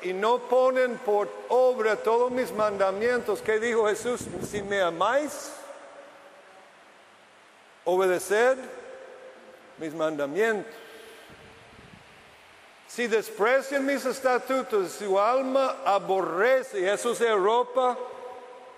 y 0.01 0.13
no 0.13 0.39
ponen 0.39 0.97
por 0.99 1.29
obra 1.49 1.97
todos 1.97 2.31
mis 2.31 2.51
mandamientos, 2.51 3.41
¿qué 3.41 3.59
dijo 3.59 3.87
Jesús? 3.87 4.21
Si 4.49 4.61
me 4.61 4.81
amáis, 4.81 5.51
obedeced 7.83 8.57
mis 9.77 9.93
mandamientos. 9.93 10.73
Si 12.87 13.07
desprecian 13.07 13.85
mis 13.85 14.05
estatutos, 14.05 14.93
su 14.93 15.19
alma 15.19 15.75
aborrece, 15.83 16.89
eso 16.91 17.11
es 17.11 17.19
Europa, 17.19 17.97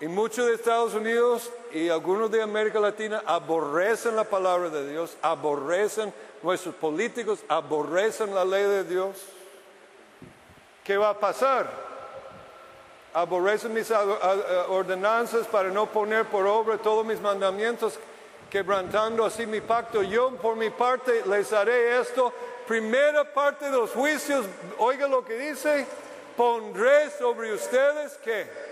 y 0.00 0.08
muchos 0.08 0.46
de 0.46 0.54
Estados 0.54 0.94
Unidos 0.94 1.50
y 1.72 1.90
algunos 1.90 2.30
de 2.30 2.40
América 2.40 2.80
Latina 2.80 3.22
aborrecen 3.26 4.16
la 4.16 4.24
palabra 4.24 4.70
de 4.70 4.90
Dios, 4.90 5.14
aborrecen 5.20 6.12
nuestros 6.42 6.74
políticos, 6.74 7.40
aborrecen 7.48 8.34
la 8.34 8.44
ley 8.44 8.62
de 8.62 8.84
Dios. 8.84 9.16
¿Qué 10.82 10.96
va 10.96 11.10
a 11.10 11.18
pasar? 11.18 11.70
Aborrecen 13.12 13.74
mis 13.74 13.90
ordenanzas 13.90 15.46
para 15.46 15.68
no 15.68 15.84
poner 15.86 16.24
por 16.24 16.46
obra 16.46 16.78
todos 16.78 17.04
mis 17.04 17.20
mandamientos, 17.20 17.98
quebrantando 18.48 19.26
así 19.26 19.46
mi 19.46 19.60
pacto. 19.60 20.02
Yo 20.02 20.30
por 20.36 20.56
mi 20.56 20.70
parte 20.70 21.22
les 21.26 21.52
haré 21.52 22.00
esto. 22.00 22.32
Primera 22.66 23.24
parte 23.24 23.66
de 23.66 23.72
los 23.72 23.90
juicios, 23.90 24.46
oiga 24.78 25.06
lo 25.06 25.24
que 25.24 25.36
dice, 25.36 25.86
pondré 26.36 27.10
sobre 27.10 27.52
ustedes 27.52 28.12
que 28.24 28.69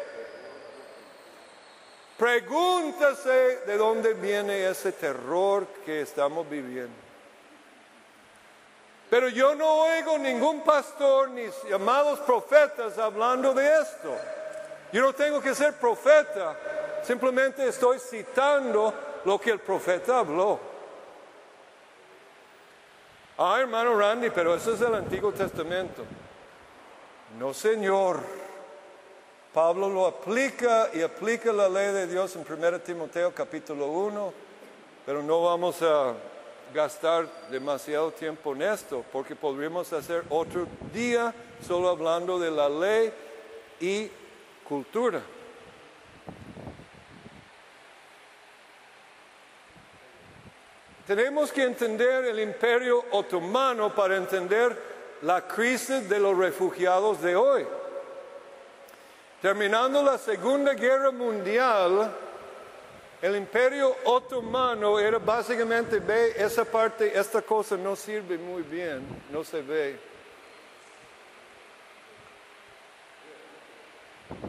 Pregúntase 2.18 3.60
de 3.64 3.76
dónde 3.76 4.12
viene 4.14 4.68
ese 4.68 4.90
terror 4.90 5.64
que 5.86 6.00
estamos 6.00 6.50
viviendo. 6.50 7.08
Pero 9.08 9.28
yo 9.28 9.54
no 9.54 9.84
oigo 9.84 10.18
ningún 10.18 10.62
pastor 10.62 11.30
ni 11.30 11.46
llamados 11.68 12.18
profetas 12.20 12.98
hablando 12.98 13.54
de 13.54 13.80
esto. 13.80 14.16
Yo 14.92 15.02
no 15.02 15.12
tengo 15.12 15.40
que 15.40 15.54
ser 15.54 15.74
profeta, 15.74 16.56
simplemente 17.04 17.68
estoy 17.68 18.00
citando 18.00 18.92
lo 19.24 19.40
que 19.40 19.50
el 19.50 19.60
profeta 19.60 20.18
habló. 20.18 20.58
Ah, 23.38 23.58
hermano 23.60 23.96
Randy, 23.96 24.30
pero 24.30 24.56
eso 24.56 24.74
es 24.74 24.80
el 24.80 24.94
Antiguo 24.94 25.30
Testamento. 25.30 26.04
No, 27.38 27.54
Señor. 27.54 28.37
Pablo 29.58 29.88
lo 29.88 30.06
aplica 30.06 30.88
y 30.94 31.02
aplica 31.02 31.52
la 31.52 31.68
ley 31.68 31.92
de 31.92 32.06
Dios 32.06 32.36
en 32.36 32.46
1 32.48 32.78
Timoteo 32.78 33.34
capítulo 33.34 33.88
1, 33.88 34.32
pero 35.04 35.20
no 35.20 35.42
vamos 35.42 35.82
a 35.82 36.14
gastar 36.72 37.26
demasiado 37.50 38.12
tiempo 38.12 38.54
en 38.54 38.62
esto, 38.62 39.04
porque 39.10 39.34
podríamos 39.34 39.92
hacer 39.92 40.22
otro 40.28 40.68
día 40.94 41.34
solo 41.66 41.88
hablando 41.88 42.38
de 42.38 42.52
la 42.52 42.68
ley 42.68 43.12
y 43.80 44.08
cultura. 44.62 45.22
Tenemos 51.04 51.50
que 51.50 51.64
entender 51.64 52.26
el 52.26 52.38
imperio 52.38 53.06
otomano 53.10 53.92
para 53.92 54.14
entender 54.14 54.80
la 55.22 55.48
crisis 55.48 56.08
de 56.08 56.20
los 56.20 56.38
refugiados 56.38 57.20
de 57.20 57.34
hoy. 57.34 57.66
Terminando 59.40 60.02
la 60.02 60.18
Segunda 60.18 60.74
Guerra 60.74 61.12
Mundial, 61.12 62.12
el 63.22 63.36
imperio 63.36 63.94
otomano 64.04 64.98
era 64.98 65.18
básicamente, 65.18 66.00
ve 66.00 66.34
esa 66.36 66.64
parte, 66.64 67.16
esta 67.16 67.40
cosa 67.40 67.76
no 67.76 67.94
sirve 67.94 68.36
muy 68.36 68.62
bien, 68.62 69.06
no 69.30 69.44
se 69.44 69.62
ve. 69.62 69.98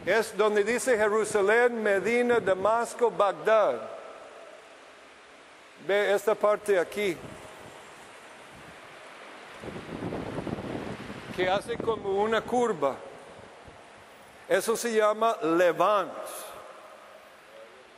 Es 0.04 0.36
donde 0.36 0.64
dice 0.64 0.96
Jerusalén, 0.96 1.80
Medina, 1.80 2.40
Damasco, 2.40 3.12
Bagdad. 3.12 3.80
Ve 5.86 6.12
esta 6.12 6.34
parte 6.34 6.78
aquí. 6.78 7.16
Que 11.36 11.48
hace 11.48 11.76
como 11.76 12.22
una 12.22 12.40
curva. 12.40 12.96
Eso 14.50 14.76
se 14.76 14.92
llama 14.92 15.36
Levant. 15.42 16.12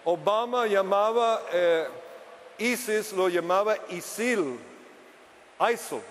Obama 0.05 0.67
llamaba 0.67 1.41
eh, 1.51 1.89
ISIS, 2.59 3.15
lo 3.15 3.27
llamaba 3.31 3.75
ISIL, 3.89 4.61
ISIL, 5.59 6.03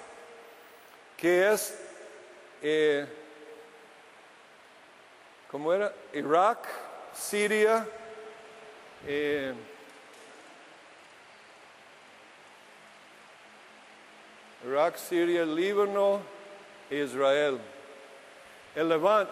que 1.15 1.51
es, 1.53 1.79
eh, 2.59 3.05
¿cómo 5.51 5.71
era? 5.71 5.93
Irak, 6.11 6.67
Siria, 7.13 7.87
eh, 9.05 9.53
Irak, 14.65 14.97
Siria, 14.97 15.45
Líbano, 15.45 16.19
Israel. 16.89 17.59
El 18.73 18.89
Levant 18.89 19.29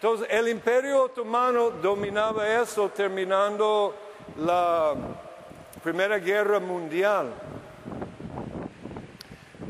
entonces, 0.00 0.28
el 0.30 0.46
imperio 0.46 1.02
otomano 1.02 1.70
dominaba 1.70 2.48
eso 2.62 2.88
terminando 2.88 3.92
la 4.36 4.94
Primera 5.82 6.20
Guerra 6.20 6.60
Mundial. 6.60 7.32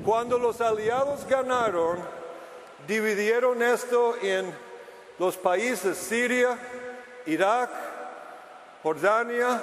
Cuando 0.05 0.39
los 0.39 0.61
aliados 0.61 1.27
ganaron, 1.27 1.97
dividieron 2.87 3.63
esto 3.63 4.17
en 4.21 4.55
los 5.19 5.35
países 5.39 5.97
Siria, 5.97 6.59
Irak, 7.25 7.71
Jordania, 8.83 9.63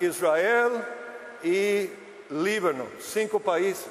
Israel 0.00 0.84
y 1.42 1.88
Líbano, 2.28 2.84
cinco 3.00 3.40
países. 3.40 3.88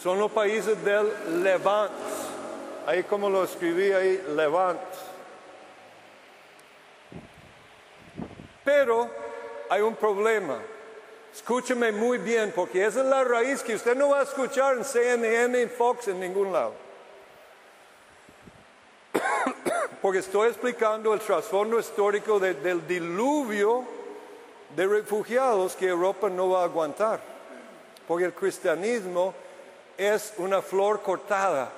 Son 0.00 0.16
los 0.16 0.30
países 0.30 0.80
del 0.84 1.42
Levante. 1.42 2.19
Ahí 2.90 3.04
como 3.04 3.30
lo 3.30 3.44
escribí 3.44 3.92
ahí, 3.92 4.20
Levant. 4.34 4.80
Pero 8.64 9.08
hay 9.68 9.80
un 9.80 9.94
problema. 9.94 10.58
Escúcheme 11.32 11.92
muy 11.92 12.18
bien, 12.18 12.52
porque 12.52 12.84
esa 12.84 12.98
es 12.98 13.06
la 13.06 13.22
raíz 13.22 13.62
que 13.62 13.76
usted 13.76 13.96
no 13.96 14.08
va 14.08 14.18
a 14.18 14.22
escuchar 14.24 14.76
en 14.76 14.84
CNN, 14.84 15.62
en 15.62 15.70
Fox, 15.70 16.08
en 16.08 16.18
ningún 16.18 16.52
lado. 16.52 16.72
porque 20.02 20.18
estoy 20.18 20.48
explicando 20.48 21.14
el 21.14 21.20
trasfondo 21.20 21.78
histórico 21.78 22.40
del 22.40 22.88
diluvio 22.88 23.84
de 24.74 24.86
refugiados 24.88 25.76
que 25.76 25.86
Europa 25.86 26.28
no 26.28 26.50
va 26.50 26.62
a 26.62 26.64
aguantar. 26.64 27.20
Porque 28.08 28.24
el 28.24 28.34
cristianismo 28.34 29.32
es 29.96 30.34
una 30.38 30.60
flor 30.60 31.02
cortada. 31.02 31.74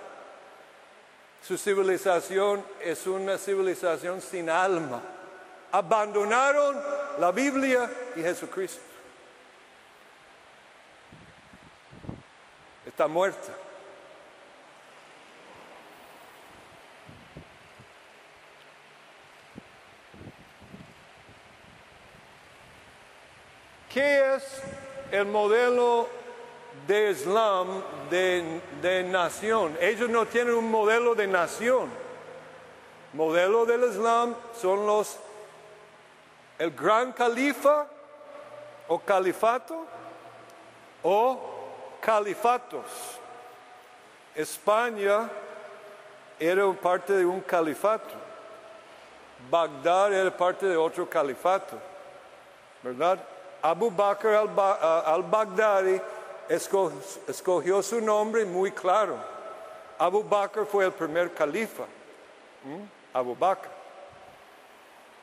Su 1.42 1.58
civilización 1.58 2.64
es 2.80 3.04
una 3.06 3.36
civilización 3.36 4.20
sin 4.20 4.48
alma. 4.48 5.02
Abandonaron 5.72 6.80
la 7.18 7.32
Biblia 7.32 7.90
y 8.14 8.20
Jesucristo. 8.20 8.80
Está 12.86 13.08
muerta. 13.08 13.52
¿Qué 23.92 24.36
es 24.36 24.62
el 25.10 25.26
modelo 25.26 26.21
de 26.86 27.10
Islam 27.10 27.82
de, 28.10 29.04
nación. 29.04 29.76
Ellos 29.80 30.08
no 30.08 30.26
tienen 30.26 30.54
un 30.54 30.70
modelo 30.70 31.14
de 31.14 31.26
nación. 31.26 31.90
Modelo 33.12 33.66
del 33.66 33.84
Islam 33.90 34.34
son 34.60 34.86
los 34.86 35.18
el 36.58 36.70
gran 36.70 37.12
califa 37.12 37.86
o 38.88 38.98
califato 38.98 39.84
o 41.02 41.40
califatos. 42.00 43.18
España 44.34 45.28
era 46.38 46.72
parte 46.72 47.12
de 47.12 47.24
un 47.24 47.40
califato. 47.40 48.14
Bagdad 49.50 50.12
era 50.12 50.36
parte 50.36 50.66
de 50.66 50.76
otro 50.76 51.08
califato. 51.08 51.78
¿Verdad? 52.82 53.18
Abu 53.62 53.90
Bakr 53.90 54.28
al-Baghdadi 54.34 56.00
escogió 56.48 57.82
su 57.82 58.00
nombre 58.00 58.44
muy 58.44 58.70
claro. 58.72 59.16
Abu 59.98 60.22
Bakr 60.24 60.66
fue 60.66 60.84
el 60.86 60.92
primer 60.92 61.32
califa. 61.32 61.84
Abu 63.12 63.34
Bakr. 63.36 63.68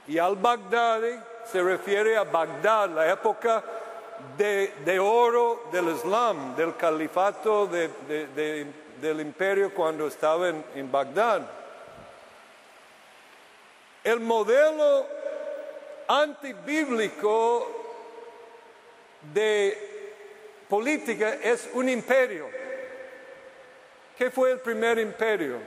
Y 0.08 0.17
al-Baghdadi 0.17 1.19
se 1.51 1.62
refiere 1.62 2.17
a 2.17 2.23
Bagdad, 2.23 2.89
la 2.89 3.12
época 3.12 3.63
de, 4.38 4.99
oro 4.99 5.63
del 5.71 5.89
Islam, 5.89 6.55
del 6.55 6.75
califato 6.75 7.67
de- 7.67 7.89
de- 8.08 8.27
de- 8.27 8.67
del 8.99 9.21
imperio 9.21 9.73
cuando 9.73 10.08
estaba 10.08 10.49
en, 10.49 10.63
en 10.75 10.91
Bagdad. 10.91 11.41
El 14.03 14.19
modelo 14.19 15.05
antibíblico 16.08 17.67
de 19.34 19.88
política 20.69 21.34
es 21.34 21.67
un 21.73 21.89
imperio. 21.89 22.47
¿Qué 24.17 24.29
fue 24.29 24.51
el 24.51 24.60
primer 24.60 24.99
imperio? 24.99 25.58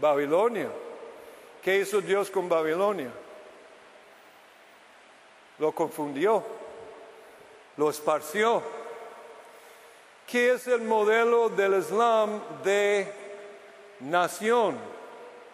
Babilonia. 0.00 0.68
¿Qué 1.62 1.78
hizo 1.78 2.00
Dios 2.00 2.30
con 2.30 2.48
Babilonia? 2.48 3.10
Lo 5.58 5.72
confundió, 5.72 6.44
lo 7.76 7.90
esparció. 7.90 8.62
¿Qué 10.26 10.52
es 10.52 10.66
el 10.66 10.82
modelo 10.82 11.48
del 11.48 11.78
Islam 11.78 12.40
de 12.62 13.10
nación? 14.00 14.76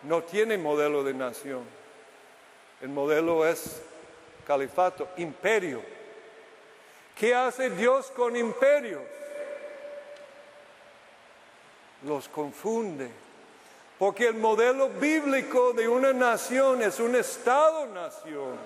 No 0.02 0.22
tiene 0.22 0.58
modelo 0.58 1.04
de 1.04 1.14
nación. 1.14 1.64
El 2.80 2.88
modelo 2.88 3.46
es 3.46 3.82
califato, 4.46 5.08
imperio. 5.16 5.82
¿Qué 7.16 7.34
hace 7.34 7.70
Dios 7.70 8.10
con 8.10 8.36
imperios? 8.36 9.02
Los 12.04 12.28
confunde. 12.28 13.10
Porque 13.98 14.26
el 14.26 14.34
modelo 14.34 14.88
bíblico 14.88 15.72
de 15.72 15.88
una 15.88 16.12
nación 16.12 16.82
es 16.82 16.98
un 16.98 17.14
Estado-nación. 17.14 18.56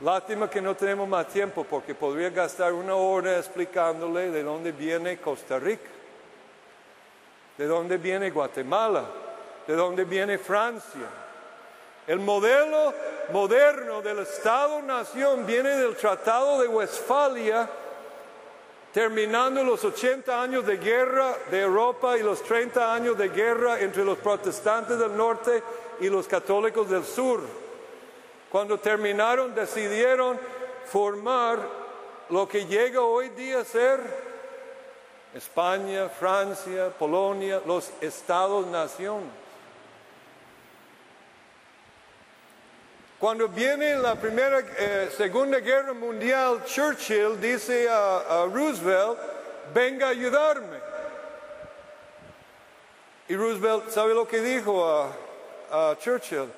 Lástima 0.00 0.50
que 0.50 0.60
no 0.60 0.74
tenemos 0.74 1.08
más 1.08 1.28
tiempo 1.28 1.64
porque 1.64 1.94
podría 1.94 2.30
gastar 2.30 2.72
una 2.72 2.96
hora 2.96 3.38
explicándole 3.38 4.30
de 4.30 4.42
dónde 4.42 4.72
viene 4.72 5.18
Costa 5.18 5.58
Rica, 5.58 5.88
de 7.56 7.66
dónde 7.66 7.96
viene 7.96 8.30
Guatemala, 8.30 9.04
de 9.66 9.74
dónde 9.74 10.04
viene 10.04 10.36
Francia. 10.36 11.23
El 12.06 12.20
modelo 12.20 12.92
moderno 13.32 14.02
del 14.02 14.18
Estado-nación 14.18 15.46
viene 15.46 15.70
del 15.70 15.96
Tratado 15.96 16.60
de 16.60 16.68
Westfalia, 16.68 17.68
terminando 18.92 19.64
los 19.64 19.82
80 19.82 20.42
años 20.42 20.66
de 20.66 20.76
guerra 20.76 21.34
de 21.50 21.62
Europa 21.62 22.18
y 22.18 22.22
los 22.22 22.42
30 22.42 22.94
años 22.94 23.16
de 23.16 23.30
guerra 23.30 23.80
entre 23.80 24.04
los 24.04 24.18
protestantes 24.18 24.98
del 24.98 25.16
norte 25.16 25.62
y 26.00 26.10
los 26.10 26.28
católicos 26.28 26.90
del 26.90 27.04
sur. 27.04 27.40
Cuando 28.50 28.78
terminaron, 28.78 29.54
decidieron 29.54 30.38
formar 30.84 31.58
lo 32.28 32.46
que 32.46 32.66
llega 32.66 33.00
hoy 33.00 33.30
día 33.30 33.60
a 33.60 33.64
ser 33.64 34.00
España, 35.34 36.10
Francia, 36.10 36.92
Polonia, 36.98 37.62
los 37.64 37.90
estados-naciones. 38.02 39.43
Cuando 43.18 43.48
viene 43.48 43.96
la 43.96 44.16
primera, 44.16 44.60
eh, 44.78 45.08
segunda 45.16 45.60
guerra 45.60 45.92
mundial, 45.92 46.64
Churchill 46.64 47.40
dice 47.40 47.88
a, 47.88 48.46
Roosevelt, 48.52 49.18
venga 49.72 50.08
a 50.08 50.10
ayudarme. 50.10 50.78
Y 53.28 53.36
Roosevelt, 53.36 53.90
¿sabe 53.90 54.14
lo 54.14 54.26
que 54.26 54.40
dijo 54.40 54.84
a, 55.70 55.96
Churchill? 55.98 56.50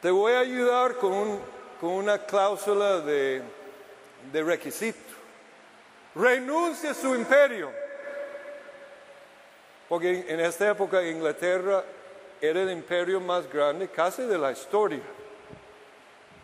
Te 0.00 0.10
voy 0.10 0.32
a 0.32 0.40
ayudar 0.40 0.96
con 0.96 1.40
una 1.82 2.18
cláusula 2.18 3.00
de, 3.00 3.42
de 4.32 4.42
requisito. 4.42 5.14
Renuncia 6.14 6.90
a 6.90 6.94
su 6.94 7.14
imperio. 7.14 7.70
Porque 9.88 10.24
en 10.28 10.40
esta 10.40 10.70
época 10.70 11.02
Inglaterra 11.02 11.82
era 12.40 12.62
el 12.62 12.70
imperio 12.70 13.20
más 13.20 13.50
grande 13.52 13.88
casi 13.88 14.22
de 14.22 14.38
la 14.38 14.52
historia. 14.52 15.00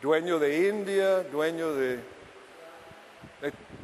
Dueño 0.03 0.39
de 0.39 0.69
India, 0.69 1.23
dueño 1.23 1.73
de, 1.73 2.01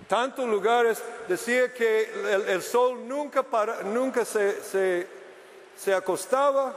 tantos 0.08 0.46
lugares. 0.46 1.02
Decía 1.26 1.72
que 1.72 2.10
el, 2.48 2.62
sol 2.62 3.08
nunca, 3.08 3.42
para- 3.42 3.82
nunca 3.82 4.24
se, 4.24 5.06
acostaba 5.94 6.74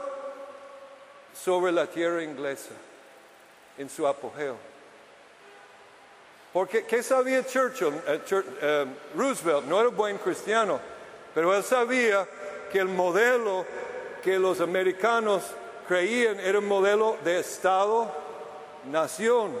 sobre 1.34 1.70
la 1.72 1.86
tierra 1.86 2.22
inglesa 2.22 2.72
en 3.76 3.90
su 3.90 4.06
apogeo. 4.06 4.56
Porque, 6.52 6.86
¿qué 6.86 7.02
sabía 7.02 7.44
Churchill? 7.44 7.92
Eh, 8.06 8.20
Chur- 8.26 8.44
eh, 8.62 8.86
Roosevelt 9.14 9.66
no 9.66 9.78
era 9.78 9.90
buen 9.90 10.16
cristiano, 10.16 10.80
pero 11.34 11.54
él 11.54 11.62
sabía 11.62 12.26
que 12.72 12.78
el 12.78 12.88
modelo 12.88 13.66
que 14.26 14.38
los 14.40 14.60
americanos 14.60 15.44
creían 15.86 16.40
era 16.40 16.58
un 16.58 16.66
modelo 16.66 17.16
de 17.22 17.38
Estado-nación. 17.38 19.52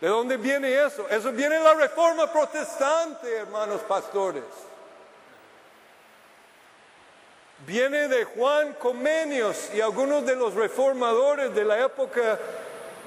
¿De 0.00 0.08
dónde 0.08 0.38
viene 0.38 0.82
eso? 0.82 1.06
Eso 1.10 1.30
viene 1.32 1.56
de 1.56 1.64
la 1.64 1.74
reforma 1.74 2.32
protestante, 2.32 3.30
hermanos 3.30 3.82
pastores. 3.82 4.44
Viene 7.66 8.08
de 8.08 8.24
Juan 8.24 8.72
Comenius 8.72 9.74
y 9.74 9.82
algunos 9.82 10.24
de 10.24 10.36
los 10.36 10.54
reformadores 10.54 11.54
de 11.54 11.62
la 11.62 11.84
época 11.84 12.38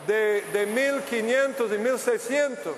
de, 0.06 0.44
de 0.54 0.68
1500 0.68 1.72
y 1.72 1.78
1600 1.80 2.76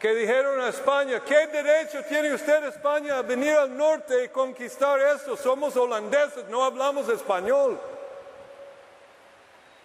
que 0.00 0.14
dijeron 0.14 0.60
a 0.60 0.68
España, 0.68 1.20
¿qué 1.24 1.46
derecho 1.48 2.02
tiene 2.08 2.32
usted 2.32 2.64
España 2.64 3.18
a 3.18 3.22
venir 3.22 3.54
al 3.54 3.76
norte 3.76 4.24
y 4.24 4.28
conquistar 4.28 5.00
esto? 5.00 5.36
Somos 5.36 5.76
holandeses, 5.76 6.48
no 6.48 6.62
hablamos 6.64 7.08
español. 7.08 7.78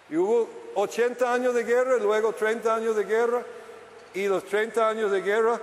Y 0.09 0.15
hubo 0.17 0.47
80 0.75 1.33
años 1.33 1.55
de 1.55 1.63
guerra, 1.63 1.97
luego 1.97 2.31
30 2.33 2.75
años 2.75 2.95
de 2.95 3.03
guerra, 3.05 3.41
y 4.13 4.27
los 4.27 4.43
30 4.45 4.87
años 4.87 5.09
de 5.11 5.21
guerra, 5.21 5.59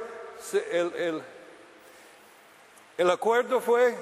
el, 0.72 0.92
el- 0.96 1.22
el 2.98 3.10
acuerdo 3.10 3.60
fue, 3.60 3.94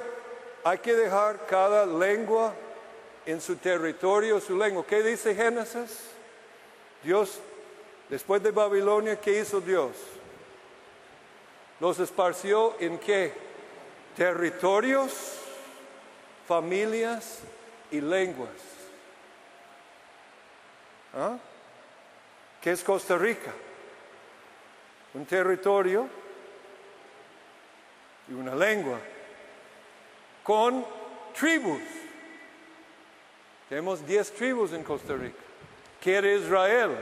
hay 0.65 0.79
que 0.79 0.95
dejar 0.97 1.47
cada 1.47 1.87
lengua 1.87 2.53
en 3.27 3.41
su 3.41 3.55
territorio, 3.57 4.41
su 4.41 4.57
lengua. 4.57 4.85
¿Qué 4.89 5.03
dice 5.03 5.35
Génesis? 5.35 6.01
Dios, 7.05 7.39
después 8.09 8.43
de 8.43 8.51
Babilonia, 8.51 9.21
¿qué 9.21 9.39
hizo 9.39 9.61
Dios? 9.61 9.91
Los 11.81 11.99
esparció 12.01 12.77
en 12.81 12.99
qué? 12.99 13.33
Territorios, 14.17 15.39
familias 16.47 17.41
y 17.91 18.01
lenguas. 18.01 18.51
¿Ah? 21.15 21.39
¿Qué 22.61 22.73
es 22.73 22.83
Costa 22.83 23.17
Rica? 23.17 23.53
Un 25.15 25.25
territorio 25.25 26.09
y 28.29 28.33
una 28.33 28.55
lengua 28.55 28.99
con 30.43 30.85
tribus. 31.39 31.83
Tenemos 33.69 34.05
10 34.07 34.33
tribus 34.33 34.73
en 34.73 34.83
Costa 34.83 35.15
Rica. 35.15 35.39
¿Qué 36.01 36.17
era 36.17 36.33
Israel? 36.33 36.97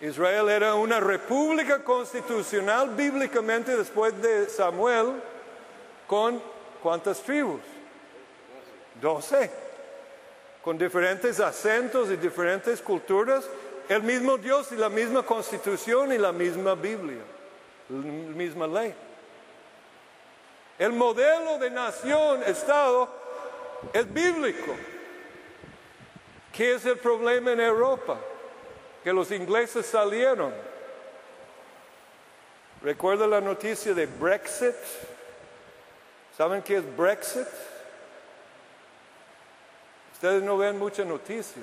Israel 0.00 0.48
era 0.48 0.74
una 0.74 1.00
república 1.00 1.82
constitucional 1.82 2.90
bíblicamente 2.90 3.76
después 3.76 4.20
de 4.22 4.48
Samuel 4.48 5.20
con 6.06 6.40
cuántas 6.82 7.20
tribus? 7.22 7.60
12. 9.00 9.50
Con 10.62 10.78
diferentes 10.78 11.40
acentos 11.40 12.10
y 12.10 12.16
diferentes 12.16 12.80
culturas, 12.80 13.48
el 13.88 14.02
mismo 14.02 14.36
Dios 14.36 14.70
y 14.70 14.76
la 14.76 14.88
misma 14.88 15.24
constitución 15.24 16.12
y 16.12 16.18
la 16.18 16.30
misma 16.30 16.74
Biblia, 16.74 17.22
la 17.88 17.96
misma 17.98 18.66
ley. 18.66 18.94
El 20.78 20.92
modelo 20.92 21.58
de 21.58 21.70
nación, 21.70 22.42
Estado, 22.44 23.08
es 23.92 24.12
bíblico. 24.12 24.76
¿Qué 26.52 26.74
es 26.74 26.86
el 26.86 26.98
problema 26.98 27.52
en 27.52 27.60
Europa? 27.60 28.18
Que 29.04 29.12
los 29.12 29.30
ingleses 29.30 29.86
salieron. 29.86 30.52
¿Recuerda 32.82 33.26
la 33.26 33.40
noticia 33.40 33.94
de 33.94 34.06
Brexit? 34.06 34.74
¿Saben 36.36 36.62
qué 36.62 36.76
es 36.76 36.96
Brexit? 36.96 37.46
Ustedes 40.12 40.42
no 40.42 40.56
ven 40.56 40.78
mucha 40.78 41.04
noticia. 41.04 41.62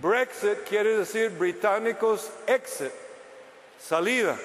Brexit 0.00 0.64
quiere 0.68 0.96
decir 0.96 1.30
británicos 1.30 2.30
exit, 2.46 2.92
salida. 3.78 4.36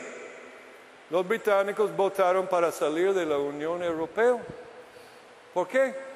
Los 1.10 1.28
británicos 1.28 1.96
votaron 1.96 2.48
para 2.48 2.72
salir 2.72 3.14
de 3.14 3.26
la 3.26 3.38
Unión 3.38 3.82
Europea. 3.82 4.38
¿Por 5.54 5.68
qué? 5.68 6.07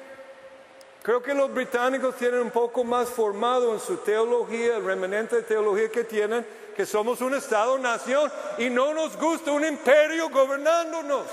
Creo 1.02 1.22
que 1.22 1.34
los 1.34 1.52
británicos 1.52 2.16
tienen 2.16 2.40
un 2.40 2.50
poco 2.50 2.84
más 2.84 3.08
formado 3.08 3.72
en 3.74 3.80
su 3.80 3.96
teología, 3.98 4.76
el 4.76 4.84
remanente 4.84 5.36
de 5.36 5.42
teología 5.42 5.90
que 5.90 6.04
tienen, 6.04 6.46
que 6.76 6.86
somos 6.86 7.20
un 7.20 7.34
Estado-nación 7.34 8.30
y 8.58 8.70
no 8.70 8.94
nos 8.94 9.16
gusta 9.16 9.50
un 9.50 9.64
imperio 9.64 10.30
gobernándonos. 10.30 11.26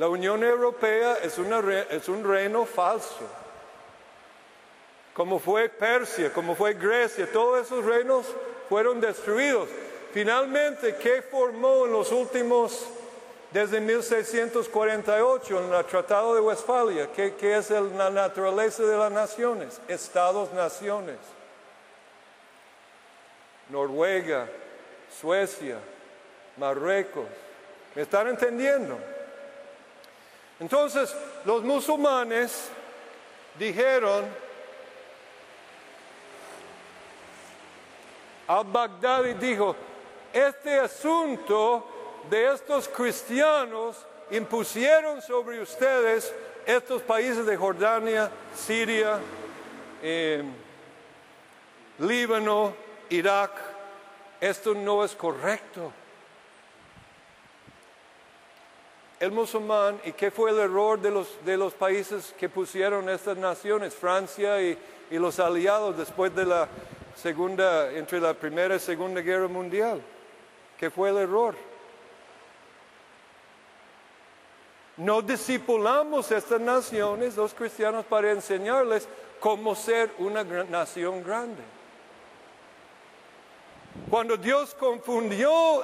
La 0.00 0.08
Unión 0.08 0.42
Europea 0.42 1.18
es, 1.22 1.38
un 2.08 2.24
reino 2.24 2.64
falso. 2.64 3.20
Como 5.12 5.38
fue 5.38 5.68
Persia, 5.68 6.32
como 6.32 6.54
fue 6.54 6.72
Grecia, 6.72 7.30
todos 7.30 7.66
esos 7.66 7.84
reinos 7.84 8.24
fueron 8.70 8.98
destruidos. 8.98 9.68
Finalmente, 10.14 10.96
¿qué 10.96 11.20
formó 11.20 11.84
en 11.84 11.92
los 11.92 12.10
últimos, 12.12 12.86
desde 13.52 13.80
1648, 13.80 15.64
en 15.64 15.74
el 15.74 15.84
Tratado 15.84 16.34
de 16.34 16.40
Westfalia? 16.40 17.10
¿Qué, 17.12 17.34
qué 17.34 17.56
es 17.56 17.70
la 17.70 18.10
naturaleza 18.10 18.82
de 18.84 18.96
las 18.96 19.10
naciones? 19.10 19.80
Estados-naciones. 19.88 21.16
Noruega, 23.68 24.48
Suecia, 25.20 25.78
Marruecos. 26.56 27.26
¿Me 27.94 28.02
están 28.02 28.28
entendiendo? 28.28 28.98
Entonces, 30.60 31.14
los 31.44 31.62
musulmanes 31.62 32.68
dijeron, 33.58 34.26
al-Baghdadi 38.46 39.34
dijo, 39.34 39.74
este 40.32 40.78
asunto 40.78 41.99
de 42.28 42.52
estos 42.52 42.88
cristianos 42.88 43.96
impusieron 44.30 45.22
sobre 45.22 45.60
ustedes 45.60 46.32
estos 46.66 47.02
países 47.02 47.46
de 47.46 47.56
Jordania, 47.56 48.30
Siria, 48.54 49.18
eh, 50.02 50.42
Líbano, 51.98 52.74
Irak. 53.08 53.52
Esto 54.40 54.74
no 54.74 55.04
es 55.04 55.14
correcto. 55.14 55.92
el 59.20 59.32
musulmán 59.32 60.00
y 60.02 60.12
qué 60.12 60.30
fue 60.30 60.50
el 60.50 60.58
error 60.58 60.98
de 60.98 61.10
los, 61.10 61.44
de 61.44 61.58
los 61.58 61.74
países 61.74 62.34
que 62.38 62.48
pusieron 62.48 63.06
estas 63.10 63.36
naciones, 63.36 63.94
Francia 63.94 64.62
y, 64.62 64.78
y 65.10 65.18
los 65.18 65.38
aliados 65.38 65.98
después 65.98 66.34
de 66.34 66.46
la 66.46 66.66
segunda, 67.14 67.92
entre 67.92 68.18
la 68.18 68.32
primera 68.32 68.76
y 68.76 68.80
segunda 68.80 69.20
guerra 69.20 69.46
mundial. 69.46 70.00
¿Qué 70.78 70.88
fue 70.88 71.10
el 71.10 71.18
error? 71.18 71.54
No 75.00 75.22
discipulamos 75.22 76.30
estas 76.30 76.60
naciones, 76.60 77.34
los 77.34 77.54
cristianos, 77.54 78.04
para 78.04 78.32
enseñarles 78.32 79.08
cómo 79.40 79.74
ser 79.74 80.10
una 80.18 80.44
nación 80.44 81.24
grande. 81.24 81.62
Cuando 84.10 84.36
Dios 84.36 84.74
confundió 84.74 85.82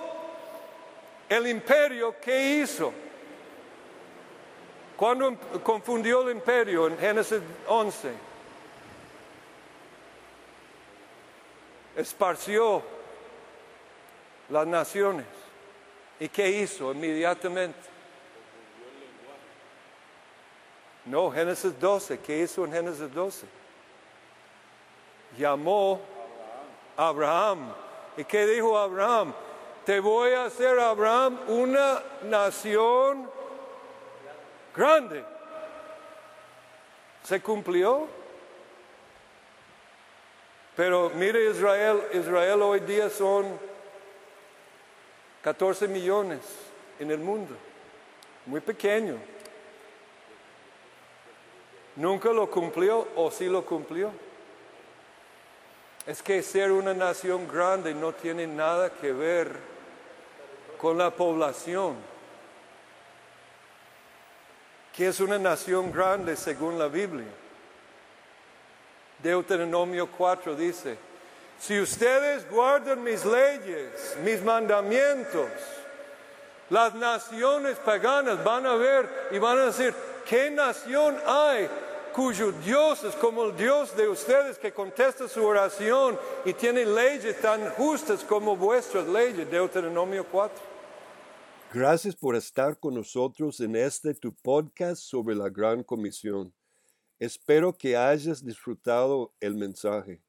el 1.30 1.46
imperio, 1.46 2.14
¿qué 2.20 2.58
hizo? 2.60 2.92
Cuando 4.98 5.34
confundió 5.62 6.28
el 6.28 6.36
imperio 6.36 6.86
en 6.86 6.98
Génesis 6.98 7.40
11, 7.68 8.12
esparció 11.96 12.82
las 14.50 14.66
naciones. 14.66 15.24
¿Y 16.20 16.28
qué 16.28 16.50
hizo 16.50 16.92
inmediatamente? 16.92 17.95
No, 21.06 21.30
Génesis 21.30 21.78
12. 21.78 22.18
¿Qué 22.18 22.40
hizo 22.40 22.64
en 22.64 22.72
Génesis 22.72 23.12
12? 23.12 23.46
Llamó 25.38 26.00
a 26.96 27.08
Abraham. 27.08 27.72
¿Y 28.16 28.24
qué 28.24 28.46
dijo 28.46 28.76
Abraham? 28.76 29.32
Te 29.84 30.00
voy 30.00 30.32
a 30.32 30.46
hacer, 30.46 30.78
Abraham, 30.80 31.38
una 31.46 32.02
nación 32.24 33.30
grande. 34.74 35.24
Se 37.22 37.40
cumplió. 37.40 38.08
Pero 40.74 41.10
mire 41.14 41.50
Israel, 41.50 42.02
Israel 42.12 42.60
hoy 42.62 42.80
día 42.80 43.08
son 43.08 43.58
14 45.42 45.86
millones 45.88 46.40
en 46.98 47.10
el 47.10 47.18
mundo, 47.18 47.54
muy 48.44 48.60
pequeño. 48.60 49.16
Nunca 51.96 52.30
lo 52.30 52.50
cumplió 52.50 53.08
o 53.16 53.30
sí 53.30 53.46
lo 53.46 53.64
cumplió. 53.64 54.10
Es 56.06 56.22
que 56.22 56.42
ser 56.42 56.70
una 56.70 56.94
nación 56.94 57.48
grande 57.48 57.94
no 57.94 58.12
tiene 58.12 58.46
nada 58.46 58.90
que 58.90 59.12
ver 59.12 59.56
con 60.78 60.98
la 60.98 61.10
población 61.10 61.96
que 64.96 65.08
es 65.08 65.20
una 65.20 65.38
nación 65.38 65.92
grande 65.92 66.36
según 66.36 66.78
la 66.78 66.88
Biblia. 66.88 67.26
Deuteronomio 69.22 70.08
4 70.10 70.54
dice, 70.54 70.96
si 71.58 71.78
ustedes 71.78 72.48
guardan 72.50 73.04
mis 73.04 73.22
leyes, 73.24 74.16
mis 74.24 74.42
mandamientos, 74.42 75.50
las 76.70 76.94
naciones 76.94 77.76
paganas 77.78 78.42
van 78.42 78.64
a 78.64 78.74
ver 78.76 79.28
y 79.32 79.38
van 79.38 79.58
a 79.58 79.66
decir, 79.66 79.94
¿qué 80.24 80.50
nación 80.50 81.18
hay 81.26 81.68
cuyo 82.16 82.50
Dios 82.50 83.04
es 83.04 83.14
como 83.14 83.44
el 83.44 83.56
Dios 83.58 83.94
de 83.94 84.08
ustedes 84.08 84.56
que 84.56 84.72
contesta 84.72 85.28
su 85.28 85.44
oración 85.44 86.18
y 86.46 86.54
tiene 86.54 86.86
leyes 86.86 87.38
tan 87.42 87.68
justas 87.72 88.24
como 88.24 88.56
vuestras 88.56 89.06
leyes? 89.06 89.50
Deuteronomio 89.50 90.26
4. 90.26 90.56
Gracias 91.74 92.16
por 92.16 92.34
estar 92.34 92.78
con 92.78 92.94
nosotros 92.94 93.60
en 93.60 93.76
este 93.76 94.14
tu 94.14 94.32
podcast 94.32 95.02
sobre 95.02 95.34
la 95.34 95.50
Gran 95.50 95.82
Comisión. 95.82 96.54
Espero 97.18 97.76
que 97.76 97.94
hayas 97.94 98.42
disfrutado 98.42 99.34
el 99.38 99.54
mensaje. 99.54 100.22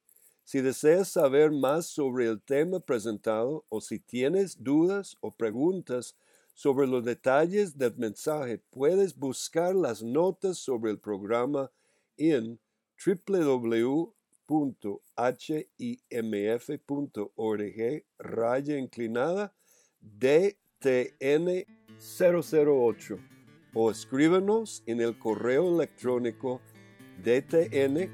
Si 0.44 0.60
deseas 0.60 1.08
saber 1.08 1.50
más 1.50 1.86
sobre 1.86 2.26
el 2.26 2.42
tema 2.42 2.80
presentado 2.80 3.64
o 3.70 3.80
si 3.80 3.98
tienes 3.98 4.62
dudas 4.62 5.16
o 5.20 5.30
preguntas 5.30 6.14
sobre 6.58 6.86
los 6.88 7.04
detalles 7.04 7.78
del 7.78 7.94
mensaje, 7.98 8.58
puedes 8.58 9.16
buscar 9.16 9.76
las 9.76 10.02
notas 10.02 10.58
sobre 10.58 10.90
el 10.90 10.98
programa 10.98 11.70
en 12.16 12.58
www.himf.org 13.06 14.14
raya 18.18 18.76
inclinada 18.76 19.54
de 20.00 20.58
DTN008 20.80 23.24
o 23.74 23.90
escríbanos 23.92 24.82
en 24.86 25.00
el 25.00 25.16
correo 25.16 25.72
electrónico 25.76 26.60
dtn.hmf.org. 27.22 28.10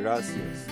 Gracias. 0.00 0.66